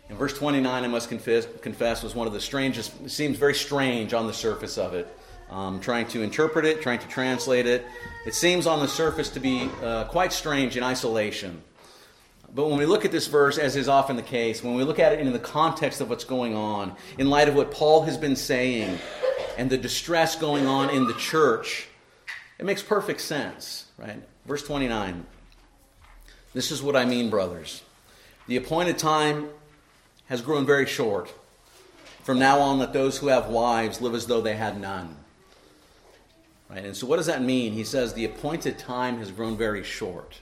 And 0.09 0.19
verse 0.19 0.37
29, 0.37 0.85
I 0.85 0.89
must 0.89 1.09
confess, 1.09 1.47
confess 1.63 2.03
was 2.03 2.17
one 2.17 2.27
of 2.27 2.33
the 2.33 2.41
strangest, 2.41 3.09
seems 3.09 3.39
very 3.39 3.55
strange 3.55 4.13
on 4.13 4.27
the 4.27 4.35
surface 4.35 4.77
of 4.77 4.93
it. 4.95 5.09
Um, 5.51 5.81
trying 5.81 6.09
to 6.09 6.23
interpret 6.23 6.65
it, 6.65 6.83
trying 6.83 6.99
to 6.99 7.09
translate 7.09 7.67
it. 7.67 7.87
It 8.27 8.35
seems 8.35 8.67
on 8.67 8.81
the 8.81 8.89
surface 8.89 9.29
to 9.31 9.41
be 9.41 9.71
uh, 9.83 10.05
quite 10.05 10.33
strange 10.33 10.77
in 10.77 10.83
isolation. 10.83 11.63
But 12.55 12.69
when 12.69 12.79
we 12.79 12.85
look 12.85 13.05
at 13.05 13.13
this 13.13 13.29
verse, 13.29 13.57
as 13.57 13.77
is 13.77 13.89
often 13.89 14.17
the 14.17 14.23
case, 14.23 14.63
when 14.63 14.75
we 14.75 14.85
look 14.85 14.99
at 14.99 15.13
it 15.13 15.21
in 15.21 15.33
the 15.33 15.39
context 15.39 16.01
of 16.03 16.11
what's 16.11 16.25
going 16.25 16.55
on, 16.55 16.95
in 17.17 17.31
light 17.31 17.49
of 17.49 17.55
what 17.55 17.71
Paul 17.71 18.03
has 18.03 18.19
been 18.19 18.37
saying 18.37 18.99
and 19.57 19.71
the 19.71 19.79
distress 19.79 20.37
going 20.37 20.67
on 20.67 20.91
in 20.91 21.07
the 21.07 21.15
church, 21.15 21.89
it 22.59 22.67
makes 22.67 22.83
perfect 22.83 23.23
sense, 23.23 23.87
right? 23.97 24.23
Verse 24.45 24.63
29. 24.65 25.27
This 26.53 26.71
is 26.71 26.83
what 26.83 26.95
I 26.95 27.07
mean, 27.07 27.31
brothers. 27.31 27.83
The 28.47 28.59
appointed 28.59 28.99
time 28.99 29.49
has 30.27 30.43
grown 30.43 30.67
very 30.67 30.87
short. 30.87 31.33
From 32.23 32.39
now 32.39 32.61
on, 32.61 32.79
let 32.79 32.93
those 32.93 33.17
who 33.19 33.29
have 33.29 33.49
wives 33.49 34.03
live 34.03 34.15
as 34.15 34.27
though 34.27 34.43
they 34.43 34.55
had 34.55 34.79
none. 34.79 35.17
Right? 36.69 36.85
And 36.85 36.97
so, 36.97 37.07
what 37.07 37.17
does 37.17 37.27
that 37.27 37.43
mean? 37.43 37.73
He 37.73 37.85
says 37.85 38.13
the 38.13 38.25
appointed 38.27 38.79
time 38.79 39.19
has 39.19 39.31
grown 39.31 39.57
very 39.57 39.83
short. 39.83 40.41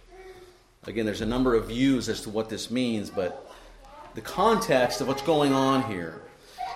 Again, 0.86 1.04
there's 1.04 1.20
a 1.20 1.26
number 1.26 1.54
of 1.54 1.66
views 1.66 2.08
as 2.08 2.22
to 2.22 2.30
what 2.30 2.48
this 2.48 2.70
means, 2.70 3.10
but 3.10 3.50
the 4.14 4.20
context 4.20 5.00
of 5.00 5.08
what's 5.08 5.22
going 5.22 5.52
on 5.52 5.82
here 5.84 6.22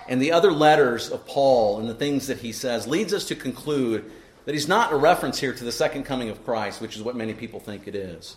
and 0.07 0.21
the 0.21 0.31
other 0.31 0.51
letters 0.51 1.09
of 1.09 1.25
Paul 1.25 1.79
and 1.79 1.89
the 1.89 1.95
things 1.95 2.27
that 2.27 2.37
he 2.37 2.51
says 2.51 2.87
leads 2.87 3.13
us 3.13 3.25
to 3.25 3.35
conclude 3.35 4.11
that 4.45 4.53
he's 4.53 4.67
not 4.67 4.93
a 4.93 4.95
reference 4.95 5.39
here 5.39 5.53
to 5.53 5.63
the 5.63 5.71
second 5.71 6.03
coming 6.03 6.29
of 6.29 6.45
Christ, 6.45 6.81
which 6.81 6.95
is 6.95 7.01
what 7.01 7.15
many 7.15 7.33
people 7.33 7.59
think 7.59 7.87
it 7.87 7.95
is, 7.95 8.35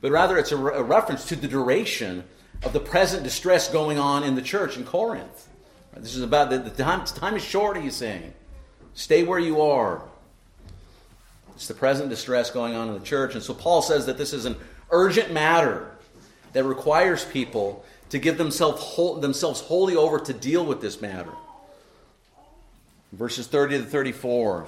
but 0.00 0.10
rather 0.10 0.36
it's 0.38 0.50
a, 0.50 0.56
re- 0.56 0.74
a 0.74 0.82
reference 0.82 1.24
to 1.26 1.36
the 1.36 1.46
duration 1.46 2.24
of 2.64 2.72
the 2.72 2.80
present 2.80 3.22
distress 3.22 3.70
going 3.70 3.98
on 3.98 4.24
in 4.24 4.34
the 4.34 4.42
church 4.42 4.76
in 4.76 4.84
Corinth. 4.84 5.48
This 5.94 6.16
is 6.16 6.22
about 6.22 6.50
the, 6.50 6.58
the 6.58 6.70
time, 6.70 7.04
time 7.04 7.36
is 7.36 7.44
short, 7.44 7.76
he's 7.78 7.96
saying. 7.96 8.34
Stay 8.94 9.22
where 9.22 9.38
you 9.38 9.62
are. 9.62 10.02
It's 11.54 11.68
the 11.68 11.74
present 11.74 12.10
distress 12.10 12.50
going 12.50 12.74
on 12.74 12.88
in 12.88 12.94
the 12.94 13.04
church. 13.04 13.34
And 13.34 13.42
so 13.42 13.54
Paul 13.54 13.80
says 13.80 14.04
that 14.06 14.18
this 14.18 14.34
is 14.34 14.44
an 14.44 14.56
urgent 14.90 15.32
matter 15.32 15.90
that 16.52 16.64
requires 16.64 17.24
people 17.24 17.84
to 18.10 18.18
give 18.18 18.38
themselves, 18.38 19.20
themselves 19.20 19.60
wholly 19.60 19.96
over 19.96 20.18
to 20.18 20.32
deal 20.32 20.64
with 20.64 20.80
this 20.80 21.00
matter. 21.00 21.32
Verses 23.12 23.46
30 23.46 23.78
to 23.78 23.84
34 23.84 24.66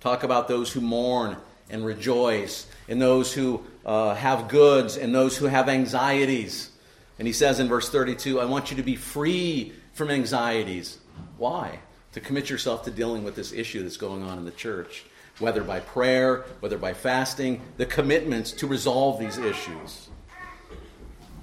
talk 0.00 0.22
about 0.22 0.46
those 0.46 0.72
who 0.72 0.80
mourn 0.80 1.36
and 1.70 1.84
rejoice, 1.84 2.66
and 2.88 3.02
those 3.02 3.32
who 3.32 3.62
uh, 3.84 4.14
have 4.14 4.48
goods, 4.48 4.96
and 4.96 5.14
those 5.14 5.36
who 5.36 5.46
have 5.46 5.68
anxieties. 5.68 6.70
And 7.18 7.26
he 7.26 7.32
says 7.32 7.60
in 7.60 7.68
verse 7.68 7.90
32, 7.90 8.40
I 8.40 8.44
want 8.46 8.70
you 8.70 8.76
to 8.78 8.82
be 8.82 8.96
free 8.96 9.72
from 9.92 10.10
anxieties. 10.10 10.98
Why? 11.36 11.80
To 12.12 12.20
commit 12.20 12.48
yourself 12.48 12.84
to 12.84 12.90
dealing 12.90 13.24
with 13.24 13.34
this 13.34 13.52
issue 13.52 13.82
that's 13.82 13.96
going 13.96 14.22
on 14.22 14.38
in 14.38 14.44
the 14.44 14.50
church 14.52 15.04
whether 15.38 15.62
by 15.62 15.80
prayer, 15.80 16.44
whether 16.60 16.78
by 16.78 16.92
fasting, 16.92 17.60
the 17.76 17.86
commitments 17.86 18.52
to 18.52 18.66
resolve 18.66 19.20
these 19.20 19.38
issues. 19.38 20.08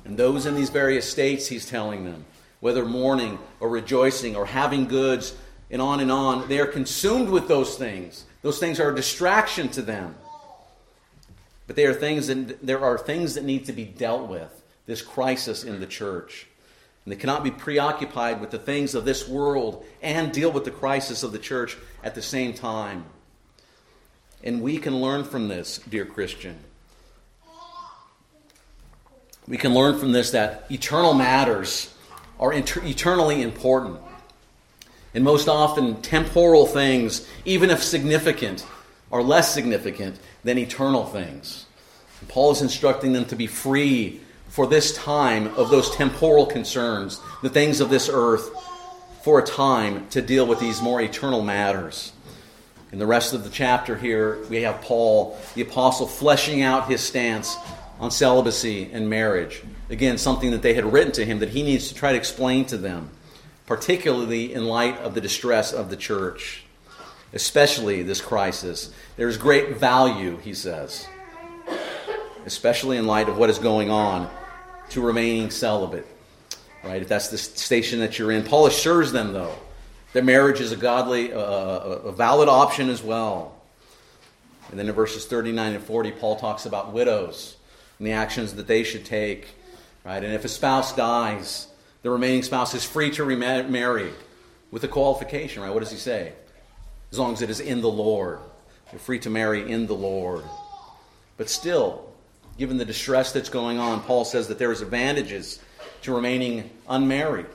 And 0.03 0.17
those 0.17 0.45
in 0.45 0.55
these 0.55 0.69
various 0.69 1.09
states, 1.09 1.47
he's 1.47 1.65
telling 1.65 2.05
them, 2.05 2.25
whether 2.59 2.85
mourning 2.85 3.39
or 3.59 3.69
rejoicing 3.69 4.35
or 4.35 4.45
having 4.45 4.87
goods, 4.87 5.35
and 5.71 5.81
on 5.81 5.99
and 5.99 6.11
on, 6.11 6.47
they 6.47 6.59
are 6.59 6.67
consumed 6.67 7.29
with 7.29 7.47
those 7.47 7.75
things. 7.75 8.25
Those 8.41 8.59
things 8.59 8.79
are 8.79 8.91
a 8.91 8.95
distraction 8.95 9.69
to 9.69 9.81
them. 9.81 10.15
But 11.67 11.75
they 11.75 11.85
are 11.85 11.93
things 11.93 12.27
that, 12.27 12.65
there 12.65 12.83
are 12.83 12.97
things 12.97 13.33
that 13.33 13.43
need 13.43 13.65
to 13.65 13.73
be 13.73 13.85
dealt 13.85 14.29
with, 14.29 14.63
this 14.85 15.01
crisis 15.01 15.63
in 15.63 15.79
the 15.79 15.87
church. 15.87 16.47
And 17.03 17.11
they 17.11 17.17
cannot 17.17 17.43
be 17.43 17.51
preoccupied 17.51 18.41
with 18.41 18.51
the 18.51 18.59
things 18.59 18.93
of 18.93 19.05
this 19.05 19.27
world 19.27 19.85
and 20.01 20.31
deal 20.31 20.51
with 20.51 20.65
the 20.65 20.71
crisis 20.71 21.23
of 21.23 21.31
the 21.31 21.39
church 21.39 21.77
at 22.03 22.13
the 22.15 22.21
same 22.21 22.53
time. 22.53 23.05
And 24.43 24.61
we 24.61 24.77
can 24.77 25.01
learn 25.01 25.23
from 25.23 25.47
this, 25.47 25.79
dear 25.89 26.05
Christian. 26.05 26.57
We 29.47 29.57
can 29.57 29.73
learn 29.73 29.99
from 29.99 30.11
this 30.11 30.31
that 30.31 30.65
eternal 30.71 31.13
matters 31.13 31.93
are 32.39 32.51
inter- 32.51 32.83
eternally 32.83 33.41
important. 33.41 33.99
And 35.13 35.23
most 35.23 35.47
often, 35.47 36.01
temporal 36.01 36.65
things, 36.65 37.27
even 37.45 37.69
if 37.69 37.81
significant, 37.81 38.65
are 39.11 39.23
less 39.23 39.53
significant 39.53 40.19
than 40.43 40.57
eternal 40.57 41.05
things. 41.05 41.65
And 42.19 42.29
Paul 42.29 42.51
is 42.51 42.61
instructing 42.61 43.13
them 43.13 43.25
to 43.25 43.35
be 43.35 43.47
free 43.47 44.21
for 44.49 44.67
this 44.67 44.95
time 44.95 45.47
of 45.55 45.69
those 45.69 45.95
temporal 45.95 46.45
concerns, 46.45 47.21
the 47.41 47.49
things 47.49 47.81
of 47.81 47.89
this 47.89 48.09
earth, 48.11 48.49
for 49.23 49.39
a 49.39 49.43
time 49.43 50.07
to 50.09 50.21
deal 50.21 50.45
with 50.45 50.59
these 50.59 50.81
more 50.81 51.01
eternal 51.01 51.41
matters. 51.41 52.11
In 52.95 52.99
the 52.99 53.05
rest 53.05 53.33
of 53.33 53.43
the 53.43 53.49
chapter 53.49 53.97
here, 53.97 54.41
we 54.49 54.61
have 54.61 54.79
Paul, 54.79 55.37
the 55.53 55.63
apostle, 55.63 56.07
fleshing 56.07 56.61
out 56.61 56.87
his 56.87 57.01
stance 57.01 57.57
on 57.99 58.09
celibacy 58.09 58.89
and 58.93 59.09
marriage. 59.09 59.61
Again, 59.89 60.17
something 60.17 60.51
that 60.51 60.61
they 60.61 60.75
had 60.75 60.85
written 60.85 61.11
to 61.11 61.25
him 61.25 61.39
that 61.39 61.49
he 61.49 61.61
needs 61.61 61.89
to 61.89 61.93
try 61.93 62.13
to 62.13 62.17
explain 62.17 62.63
to 62.67 62.77
them, 62.77 63.09
particularly 63.65 64.53
in 64.53 64.63
light 64.63 64.97
of 64.99 65.13
the 65.13 65.19
distress 65.19 65.73
of 65.73 65.89
the 65.89 65.97
church, 65.97 66.63
especially 67.33 68.01
this 68.01 68.21
crisis. 68.21 68.93
There's 69.17 69.35
great 69.35 69.75
value, 69.75 70.37
he 70.37 70.53
says, 70.53 71.05
especially 72.45 72.95
in 72.95 73.05
light 73.05 73.27
of 73.27 73.37
what 73.37 73.49
is 73.49 73.59
going 73.59 73.91
on, 73.91 74.29
to 74.91 75.01
remaining 75.01 75.51
celibate. 75.51 76.07
Right? 76.81 77.01
If 77.01 77.09
that's 77.09 77.27
the 77.27 77.37
station 77.37 77.99
that 77.99 78.17
you're 78.17 78.31
in. 78.31 78.43
Paul 78.43 78.67
assures 78.67 79.11
them, 79.11 79.33
though, 79.33 79.57
that 80.15 80.23
marriage 80.23 80.61
is 80.61 80.71
a 80.71 80.77
godly, 80.77 81.33
uh, 81.33 81.39
a 81.39 82.11
valid 82.13 82.47
option 82.47 82.89
as 82.89 83.03
well. 83.03 83.53
And 84.69 84.79
then 84.79 84.87
in 84.87 84.95
verses 84.95 85.25
39 85.25 85.73
and 85.73 85.83
40, 85.83 86.11
Paul 86.11 86.37
talks 86.37 86.65
about 86.65 86.93
widows 86.93 87.57
and 87.99 88.07
the 88.07 88.13
actions 88.13 88.53
that 88.53 88.65
they 88.65 88.85
should 88.85 89.03
take. 89.03 89.49
Right? 90.05 90.23
And 90.23 90.33
if 90.33 90.45
a 90.45 90.47
spouse 90.47 90.95
dies, 90.95 91.67
the 92.01 92.09
remaining 92.09 92.43
spouse 92.43 92.73
is 92.73 92.85
free 92.85 93.11
to 93.11 93.25
remarry 93.25 94.13
with 94.71 94.85
a 94.85 94.87
qualification. 94.87 95.61
Right? 95.63 95.73
What 95.73 95.81
does 95.81 95.91
he 95.91 95.97
say? 95.97 96.31
As 97.11 97.19
long 97.19 97.33
as 97.33 97.41
it 97.41 97.49
is 97.49 97.59
in 97.59 97.81
the 97.81 97.91
Lord. 97.91 98.39
You're 98.93 98.99
free 98.99 99.19
to 99.19 99.29
marry 99.29 99.69
in 99.69 99.85
the 99.85 99.95
Lord. 99.95 100.45
But 101.35 101.49
still, 101.49 102.09
given 102.57 102.77
the 102.77 102.85
distress 102.85 103.33
that's 103.33 103.49
going 103.49 103.79
on, 103.79 103.99
Paul 104.03 104.23
says 104.23 104.47
that 104.47 104.59
there 104.59 104.71
is 104.71 104.79
advantages 104.79 105.59
to 106.03 106.15
remaining 106.15 106.69
unmarried. 106.87 107.47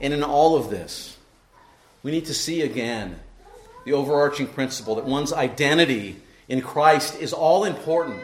And 0.00 0.12
in 0.12 0.24
all 0.24 0.56
of 0.56 0.68
this, 0.68 1.14
we 2.02 2.10
need 2.10 2.26
to 2.26 2.34
see 2.34 2.62
again 2.62 3.18
the 3.84 3.92
overarching 3.92 4.46
principle 4.46 4.96
that 4.96 5.04
one's 5.04 5.32
identity 5.32 6.16
in 6.48 6.60
Christ 6.60 7.20
is 7.20 7.32
all 7.32 7.64
important, 7.64 8.20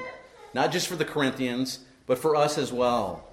not 0.53 0.73
just 0.73 0.89
for 0.89 0.97
the 0.97 1.05
Corinthians, 1.05 1.81
but 2.07 2.19
for 2.19 2.37
us 2.37 2.59
as 2.59 2.73
well. 2.73 3.27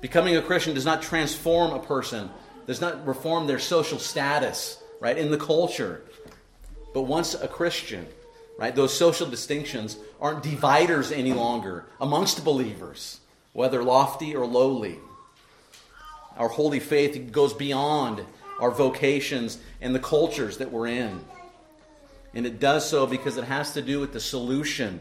Becoming 0.00 0.36
a 0.36 0.42
Christian 0.42 0.74
does 0.74 0.84
not 0.84 1.02
transform 1.02 1.72
a 1.72 1.78
person, 1.78 2.30
does 2.66 2.80
not 2.80 3.06
reform 3.06 3.46
their 3.46 3.58
social 3.58 3.98
status, 3.98 4.82
right, 5.00 5.16
in 5.16 5.30
the 5.30 5.38
culture. 5.38 6.02
But 6.94 7.02
once 7.02 7.34
a 7.34 7.48
Christian, 7.48 8.06
right, 8.58 8.74
those 8.74 8.94
social 8.94 9.26
distinctions 9.26 9.96
aren't 10.20 10.42
dividers 10.42 11.12
any 11.12 11.32
longer 11.32 11.86
amongst 12.00 12.44
believers, 12.44 13.20
whether 13.52 13.82
lofty 13.82 14.36
or 14.36 14.46
lowly. 14.46 14.98
Our 16.36 16.48
holy 16.48 16.80
faith 16.80 17.32
goes 17.32 17.54
beyond 17.54 18.24
our 18.60 18.70
vocations, 18.70 19.58
and 19.80 19.94
the 19.94 20.00
cultures 20.00 20.58
that 20.58 20.70
we're 20.70 20.86
in. 20.86 21.20
And 22.34 22.46
it 22.46 22.60
does 22.60 22.88
so 22.88 23.06
because 23.06 23.36
it 23.36 23.44
has 23.44 23.74
to 23.74 23.82
do 23.82 24.00
with 24.00 24.12
the 24.12 24.20
solution, 24.20 25.00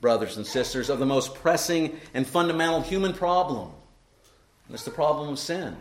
brothers 0.00 0.36
and 0.36 0.46
sisters, 0.46 0.90
of 0.90 0.98
the 0.98 1.06
most 1.06 1.34
pressing 1.34 1.98
and 2.12 2.26
fundamental 2.26 2.82
human 2.82 3.12
problem. 3.12 3.70
And 4.66 4.74
it's 4.74 4.84
the 4.84 4.90
problem 4.90 5.30
of 5.30 5.38
sin. 5.38 5.76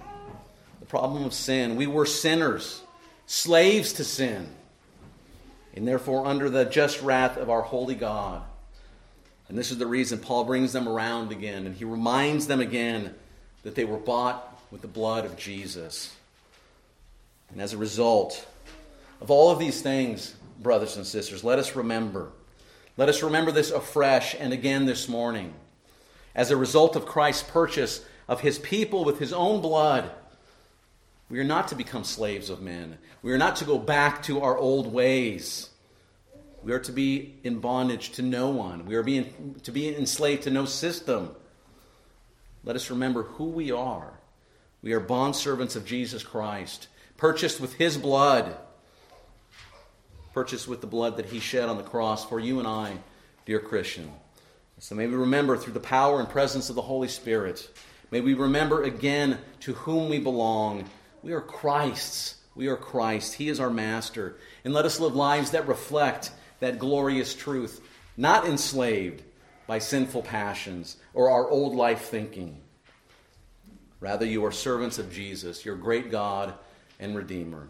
The 0.80 0.86
problem 0.86 1.24
of 1.24 1.34
sin. 1.34 1.76
We 1.76 1.88
were 1.88 2.06
sinners, 2.06 2.82
slaves 3.26 3.94
to 3.94 4.04
sin, 4.04 4.50
and 5.76 5.88
therefore 5.88 6.26
under 6.26 6.50
the 6.50 6.66
just 6.66 7.02
wrath 7.02 7.38
of 7.38 7.50
our 7.50 7.62
holy 7.62 7.96
God. 7.96 8.44
And 9.50 9.58
this 9.58 9.72
is 9.72 9.78
the 9.78 9.88
reason 9.88 10.20
Paul 10.20 10.46
brings 10.46 10.74
them 10.74 10.88
around 10.88 11.32
again, 11.32 11.66
and 11.66 11.76
he 11.76 11.86
reminds 11.86 12.48
them 12.48 12.60
again 12.60 13.14
that 13.64 13.76
they 13.76 13.86
were 13.86 13.98
bought 13.98 14.62
with 14.72 14.82
the 14.82 14.88
blood 14.88 15.26
of 15.26 15.38
Jesus. 15.38 16.14
And 17.54 17.62
as 17.62 17.74
a 17.74 17.78
result 17.78 18.46
of 19.22 19.32
all 19.32 19.52
of 19.52 19.60
these 19.60 19.82
things, 19.82 20.36
brothers 20.60 20.98
and 20.98 21.06
sisters, 21.06 21.44
let 21.44 21.60
us 21.60 21.76
remember. 21.76 22.32
Let 22.98 23.10
us 23.10 23.24
remember 23.24 23.52
this 23.52 23.72
afresh 23.72 24.36
and 24.38 24.52
again 24.52 24.86
this 24.86 25.08
morning. 25.08 25.54
As 26.36 26.50
a 26.50 26.58
result 26.58 26.96
of 26.96 27.06
Christ's 27.06 27.44
purchase 27.44 28.04
of 28.28 28.42
his 28.42 28.58
people 28.58 29.06
with 29.06 29.20
his 29.20 29.32
own 29.32 29.62
blood, 29.62 30.12
We 31.30 31.40
are 31.40 31.44
not 31.44 31.70
to 31.70 31.76
become 31.76 32.04
slaves 32.04 32.50
of 32.50 32.62
men. 32.62 32.98
We 33.22 33.32
are 33.32 33.38
not 33.38 33.56
to 33.58 33.66
go 33.66 33.80
back 33.80 34.24
to 34.24 34.42
our 34.42 34.58
old 34.58 34.92
ways. 34.92 35.70
We 36.62 36.74
are 36.74 36.80
to 36.80 36.92
be 36.92 37.36
in 37.44 37.60
bondage 37.60 38.12
to 38.14 38.22
no 38.22 38.50
one. 38.50 38.86
We 38.86 38.96
are 38.96 39.04
being, 39.04 39.56
to 39.64 39.72
be 39.72 39.96
enslaved 39.96 40.44
to 40.44 40.52
no 40.52 40.66
system. 40.66 41.36
Let 42.64 42.76
us 42.76 42.90
remember 42.90 43.24
who 43.24 43.46
we 43.46 43.72
are. 43.72 44.14
We 44.82 44.94
are 44.94 45.02
bondservants 45.02 45.76
of 45.76 45.86
Jesus 45.86 46.24
Christ, 46.24 46.88
purchased 47.18 47.60
with 47.60 47.74
his 47.76 47.98
blood, 47.98 48.56
purchased 50.34 50.68
with 50.68 50.82
the 50.82 50.88
blood 50.88 51.18
that 51.18 51.28
he 51.28 51.40
shed 51.40 51.70
on 51.70 51.78
the 51.78 51.84
cross 51.84 52.26
for 52.26 52.40
you 52.40 52.60
and 52.60 52.68
I, 52.68 52.98
dear 53.46 53.60
Christian. 53.60 54.12
So 54.80 54.96
may 54.96 55.08
we 55.08 55.16
remember 55.16 55.56
through 55.56 55.74
the 55.74 55.80
power 55.80 56.20
and 56.20 56.28
presence 56.28 56.70
of 56.70 56.76
the 56.76 56.82
Holy 56.82 57.08
Spirit, 57.08 57.70
may 58.12 58.20
we 58.20 58.34
remember 58.34 58.84
again 58.84 59.38
to 59.62 59.74
whom 59.74 60.10
we 60.10 60.20
belong. 60.20 60.90
We 61.22 61.32
are 61.34 61.42
Christ's. 61.42 62.36
We 62.56 62.68
are 62.68 62.76
Christ. 62.76 63.36
He 63.36 63.50
is 63.50 63.60
our 63.60 63.70
master. 63.70 64.36
And 64.66 64.74
let 64.74 64.86
us 64.86 65.00
live 65.00 65.16
lives 65.16 65.52
that 65.52 65.68
reflect 65.68 66.32
that 66.60 66.80
glorious 66.80 67.34
truth, 67.34 67.82
not 68.18 68.46
enslaved 68.46 69.24
by 69.68 69.80
sinful 69.80 70.24
passions 70.24 70.98
or 71.14 71.30
our 71.30 71.50
old 71.50 71.76
life 71.76 72.02
thinking. 72.02 72.62
Rather, 74.00 74.26
you 74.26 74.44
are 74.46 74.52
servants 74.52 75.00
of 75.00 75.14
Jesus, 75.14 75.64
your 75.64 75.76
great 75.76 76.12
God 76.12 76.54
and 77.00 77.16
Redeemer. 77.16 77.68